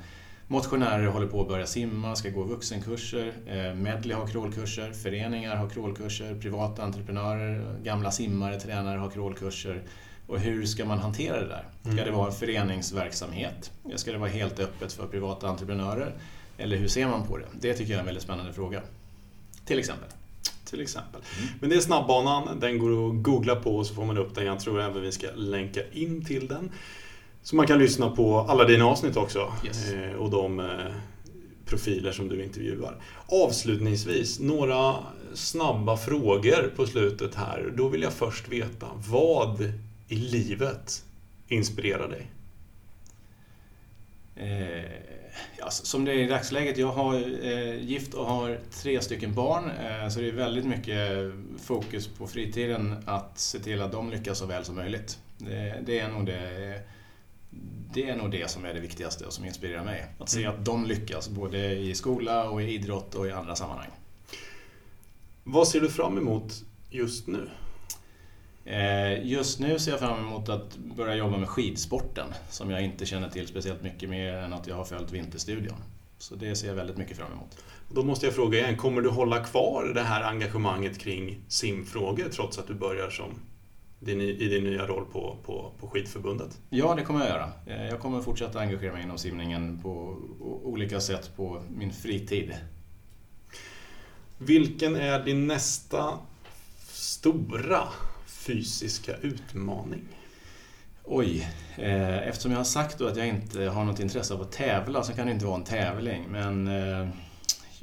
motionärer 0.48 1.06
håller 1.06 1.28
på 1.28 1.42
att 1.42 1.48
börja 1.48 1.66
simma, 1.66 2.16
ska 2.16 2.30
gå 2.30 2.44
vuxenkurser. 2.44 3.34
Eh, 3.48 3.74
medley 3.76 4.16
har 4.16 4.28
crawlkurser, 4.28 4.92
föreningar 4.92 5.56
har 5.56 5.70
crawlkurser, 5.70 6.36
privata 6.36 6.84
entreprenörer, 6.84 7.76
gamla 7.84 8.12
simmare, 8.12 8.60
tränare 8.60 8.98
har 8.98 9.10
crawlkurser. 9.10 9.84
Och 10.30 10.40
hur 10.40 10.66
ska 10.66 10.86
man 10.86 11.00
hantera 11.00 11.40
det 11.40 11.48
där? 11.48 11.66
Ska 11.82 11.92
mm. 11.92 12.06
det 12.06 12.12
vara 12.12 12.28
en 12.28 12.34
föreningsverksamhet? 12.34 13.72
Ska 13.96 14.12
det 14.12 14.18
vara 14.18 14.30
helt 14.30 14.60
öppet 14.60 14.94
för 14.94 15.08
privata 15.08 15.48
entreprenörer? 15.48 16.14
Eller 16.58 16.78
hur 16.78 16.88
ser 16.88 17.08
man 17.08 17.28
på 17.28 17.38
det? 17.38 17.46
Det 17.60 17.74
tycker 17.74 17.92
jag 17.92 17.96
är 17.96 18.00
en 18.00 18.06
väldigt 18.06 18.24
spännande 18.24 18.54
fråga. 18.54 18.82
Till 19.66 19.80
exempel. 19.80 20.10
Till 20.66 20.82
exempel. 20.82 21.22
Mm. 21.38 21.50
Men 21.60 21.70
det 21.70 21.76
är 21.76 21.80
snabbbanan, 21.80 22.60
den 22.60 22.80
går 22.80 23.08
att 23.08 23.24
googla 23.24 23.56
på 23.56 23.76
och 23.76 23.86
så 23.86 23.94
får 23.94 24.06
man 24.06 24.18
upp 24.18 24.36
den. 24.36 24.46
Jag 24.46 24.60
tror 24.60 24.82
även 24.82 25.02
vi 25.02 25.12
ska 25.12 25.28
länka 25.36 25.82
in 25.92 26.26
till 26.26 26.48
den. 26.48 26.72
Så 27.44 27.56
man 27.56 27.68
kan 27.68 27.80
lyssna 27.80 28.10
på 28.10 28.40
alla 28.40 28.64
dina 28.64 28.86
avsnitt 28.86 29.18
också. 29.18 29.54
Yes. 29.66 29.92
Eh, 29.92 30.14
och 30.14 30.30
de 30.30 30.60
eh, 30.60 30.66
profiler 31.66 32.12
som 32.12 32.28
du 32.28 32.44
intervjuar. 32.44 32.96
Avslutningsvis, 33.28 34.40
några 34.40 34.96
snabba 35.34 35.98
frågor 35.98 36.74
på 36.76 36.88
slutet 36.88 37.36
här. 37.36 37.74
Då 37.78 37.88
vill 37.88 38.02
jag 38.02 38.14
först 38.14 38.50
veta, 38.50 38.88
vad 39.10 39.74
i 40.10 40.16
livet 40.16 41.06
inspirerar 41.48 42.10
dig? 42.10 42.32
Eh, 44.36 44.92
ja, 45.58 45.70
som 45.70 46.06
det 46.06 46.12
är 46.12 46.16
i 46.16 46.28
dagsläget, 46.28 46.78
jag 46.78 46.92
har 46.92 47.46
eh, 47.46 47.84
gift 47.84 48.14
och 48.14 48.26
har 48.26 48.60
tre 48.72 49.02
stycken 49.02 49.34
barn. 49.34 49.72
Eh, 49.72 50.10
så 50.10 50.20
det 50.20 50.28
är 50.28 50.32
väldigt 50.32 50.66
mycket 50.66 51.34
fokus 51.62 52.08
på 52.08 52.28
fritiden 52.28 52.96
att 53.06 53.40
se 53.40 53.60
till 53.60 53.82
att 53.82 53.92
de 53.92 54.10
lyckas 54.10 54.38
så 54.38 54.46
väl 54.46 54.66
som 54.66 54.76
möjligt. 54.76 55.20
Det, 55.38 55.84
det, 55.86 56.00
är 56.00 56.10
nog 56.10 56.26
det, 56.26 56.82
det 57.94 58.10
är 58.10 58.16
nog 58.16 58.32
det 58.32 58.50
som 58.50 58.66
är 58.66 58.74
det 58.74 58.80
viktigaste 58.80 59.26
och 59.26 59.34
som 59.34 59.46
inspirerar 59.46 59.86
mig. 59.86 60.06
Att 60.20 60.30
se 60.30 60.44
mm. 60.44 60.56
att 60.56 60.66
de 60.66 60.86
lyckas, 60.86 61.30
både 61.30 61.76
i 61.76 61.96
skola 61.96 62.50
och 62.50 62.62
i 62.62 62.74
idrott 62.74 63.16
och 63.16 63.28
i 63.28 63.32
andra 63.32 63.56
sammanhang. 63.56 63.90
Vad 65.44 65.68
ser 65.68 65.82
du 65.82 65.90
fram 65.90 66.18
emot 66.18 66.54
just 66.90 67.28
nu? 67.28 67.50
Eh, 68.66 69.28
just 69.28 69.60
nu 69.60 69.80
ser 69.80 69.92
jag 69.92 70.00
fram 70.00 70.20
emot 70.20 70.50
att 70.50 70.78
börja 70.78 71.16
jobba 71.16 71.38
med 71.38 71.50
skidsporten 71.50 72.28
som 72.50 72.70
jag 72.70 72.82
inte 72.82 73.06
känner 73.06 73.30
till 73.30 73.48
speciellt 73.48 73.82
mycket 73.82 74.10
mer 74.10 74.34
än 74.34 74.54
att 74.54 74.68
jag 74.68 74.76
har 74.76 74.86
följt 74.86 75.12
Vinterstudion. 75.12 75.78
Så 76.18 76.36
det 76.36 76.56
ser 76.56 76.68
jag 76.68 76.76
väldigt 76.76 76.98
mycket 76.98 77.18
fram 77.18 77.32
emot. 77.32 77.64
Då 77.94 78.04
måste 78.04 78.26
jag 78.26 78.36
fråga 78.36 78.60
igen, 78.60 78.78
kommer 78.78 79.02
du 79.02 79.10
hålla 79.10 79.44
kvar 79.44 79.92
det 79.96 80.02
här 80.02 80.24
engagemanget 80.24 80.98
kring 80.98 81.38
simfrågor 81.48 82.30
trots 82.30 82.60
att 82.60 82.68
du 82.68 82.74
börjar 82.74 83.10
som 83.10 83.40
din, 84.00 84.22
i 84.22 84.48
din 84.48 84.64
nya 84.64 84.88
roll 84.88 85.06
på, 85.12 85.38
på, 85.46 85.72
på 85.80 85.88
skidförbundet? 85.88 86.60
Ja, 86.70 86.96
det 86.96 87.04
kommer 87.04 87.20
jag 87.20 87.30
göra. 87.30 87.52
Eh, 87.66 87.88
jag 87.88 88.00
kommer 88.00 88.22
fortsätta 88.22 88.60
engagera 88.60 88.94
mig 88.94 89.04
inom 89.04 89.18
simningen 89.18 89.80
på 89.82 90.18
olika 90.64 91.00
sätt 91.00 91.32
på 91.36 91.64
min 91.70 91.94
fritid. 91.94 92.56
Vilken 94.38 94.96
är 94.96 95.26
din 95.26 95.48
nästa 95.48 96.20
stora 96.88 97.88
fysiska 98.40 99.16
utmaning? 99.16 100.02
Oj, 101.04 101.48
eh, 101.78 102.28
eftersom 102.28 102.52
jag 102.52 102.60
har 102.60 102.64
sagt 102.64 103.02
att 103.02 103.18
jag 103.18 103.28
inte 103.28 103.62
har 103.62 103.86
något 103.86 104.00
intresse 104.00 104.34
av 104.34 104.42
att 104.42 104.52
tävla 104.52 105.04
så 105.04 105.14
kan 105.14 105.26
det 105.28 105.34
inte 105.34 105.46
vara 105.46 105.56
en 105.56 105.64
tävling. 105.64 106.26
Men 106.30 106.68
eh, 106.68 107.10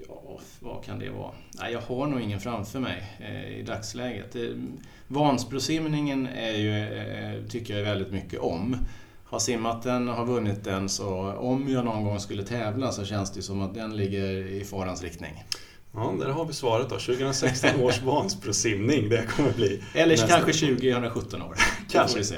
ja, 0.08 0.40
vad 0.60 0.84
kan 0.84 0.98
det 0.98 1.10
vara? 1.10 1.30
Nej, 1.60 1.72
jag 1.72 1.80
har 1.80 2.06
nog 2.06 2.20
ingen 2.20 2.40
framför 2.40 2.80
mig 2.80 3.02
eh, 3.18 3.58
i 3.58 3.62
dagsläget. 3.62 4.36
Eh, 4.36 4.42
Vansbrosimningen 5.08 6.26
är 6.26 6.56
ju, 6.56 6.98
eh, 6.98 7.42
tycker 7.48 7.76
jag 7.76 7.84
väldigt 7.84 8.12
mycket 8.12 8.40
om. 8.40 8.76
Har 9.24 9.38
simmat 9.38 9.82
den, 9.82 10.08
har 10.08 10.24
vunnit 10.24 10.64
den, 10.64 10.88
så 10.88 11.32
om 11.32 11.68
jag 11.68 11.84
någon 11.84 12.04
gång 12.04 12.20
skulle 12.20 12.42
tävla 12.42 12.92
så 12.92 13.04
känns 13.04 13.32
det 13.32 13.42
som 13.42 13.62
att 13.62 13.74
den 13.74 13.96
ligger 13.96 14.46
i 14.46 14.64
farans 14.64 15.02
riktning. 15.02 15.44
Ja, 15.96 16.14
där 16.18 16.28
har 16.28 16.44
vi 16.44 16.52
svaret 16.52 16.88
då. 16.88 16.94
2016 16.98 17.80
års 17.80 18.02
Vansbrosimning, 18.02 19.08
det 19.08 19.26
kommer 19.36 19.52
bli 19.52 19.82
Eller 19.94 20.16
kanske 20.16 20.52
2017 20.52 21.42
år. 21.42 21.56
kanske. 21.90 22.24
Se. 22.24 22.36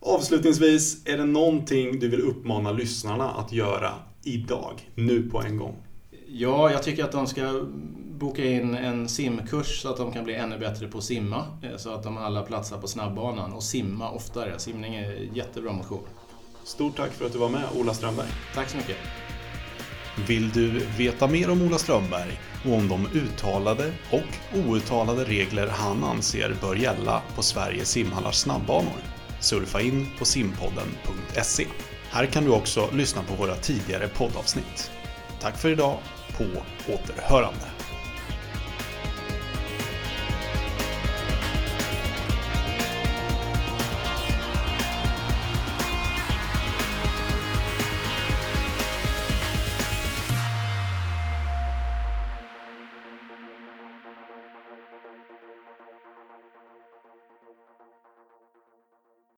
Avslutningsvis, 0.00 1.06
är 1.06 1.16
det 1.16 1.24
någonting 1.24 1.98
du 1.98 2.08
vill 2.08 2.20
uppmana 2.20 2.72
lyssnarna 2.72 3.30
att 3.30 3.52
göra 3.52 3.92
idag, 4.22 4.90
nu 4.94 5.30
på 5.30 5.42
en 5.42 5.56
gång? 5.56 5.76
Ja, 6.28 6.70
jag 6.70 6.82
tycker 6.82 7.04
att 7.04 7.12
de 7.12 7.26
ska 7.26 7.64
boka 8.18 8.44
in 8.44 8.74
en 8.74 9.08
simkurs 9.08 9.82
så 9.82 9.88
att 9.88 9.96
de 9.96 10.12
kan 10.12 10.24
bli 10.24 10.34
ännu 10.34 10.58
bättre 10.58 10.88
på 10.88 10.98
att 10.98 11.04
simma. 11.04 11.46
Eh, 11.62 11.76
så 11.76 11.90
att 11.94 12.02
de 12.02 12.16
alla 12.16 12.42
platsar 12.42 12.78
på 12.78 12.88
snabbbanan 12.88 13.52
och 13.52 13.62
simma 13.62 14.10
oftare. 14.10 14.58
Simning 14.58 14.94
är 14.94 15.28
jättebra 15.34 15.72
motion. 15.72 16.02
Stort 16.64 16.96
tack 16.96 17.12
för 17.12 17.26
att 17.26 17.32
du 17.32 17.38
var 17.38 17.48
med, 17.48 17.62
Ola 17.76 17.94
Strömberg. 17.94 18.28
Tack 18.54 18.68
så 18.68 18.76
mycket. 18.76 18.96
Vill 20.16 20.50
du 20.50 20.86
veta 20.96 21.26
mer 21.26 21.50
om 21.50 21.62
Ola 21.62 21.78
Strömberg 21.78 22.40
och 22.64 22.72
om 22.72 22.88
de 22.88 23.06
uttalade 23.14 23.92
och 24.10 24.58
outtalade 24.58 25.24
regler 25.24 25.66
han 25.66 26.04
anser 26.04 26.56
bör 26.60 26.76
gälla 26.76 27.22
på 27.34 27.42
Sveriges 27.42 27.88
simhallars 27.88 28.34
snabbbanor? 28.34 29.02
Surfa 29.40 29.80
in 29.80 30.06
på 30.18 30.24
simpodden.se. 30.24 31.66
Här 32.10 32.26
kan 32.26 32.44
du 32.44 32.50
också 32.50 32.90
lyssna 32.92 33.22
på 33.22 33.34
våra 33.34 33.54
tidigare 33.54 34.08
poddavsnitt. 34.08 34.90
Tack 35.40 35.58
för 35.58 35.68
idag, 35.68 35.98
på 36.36 36.44
återhörande! 36.92 37.73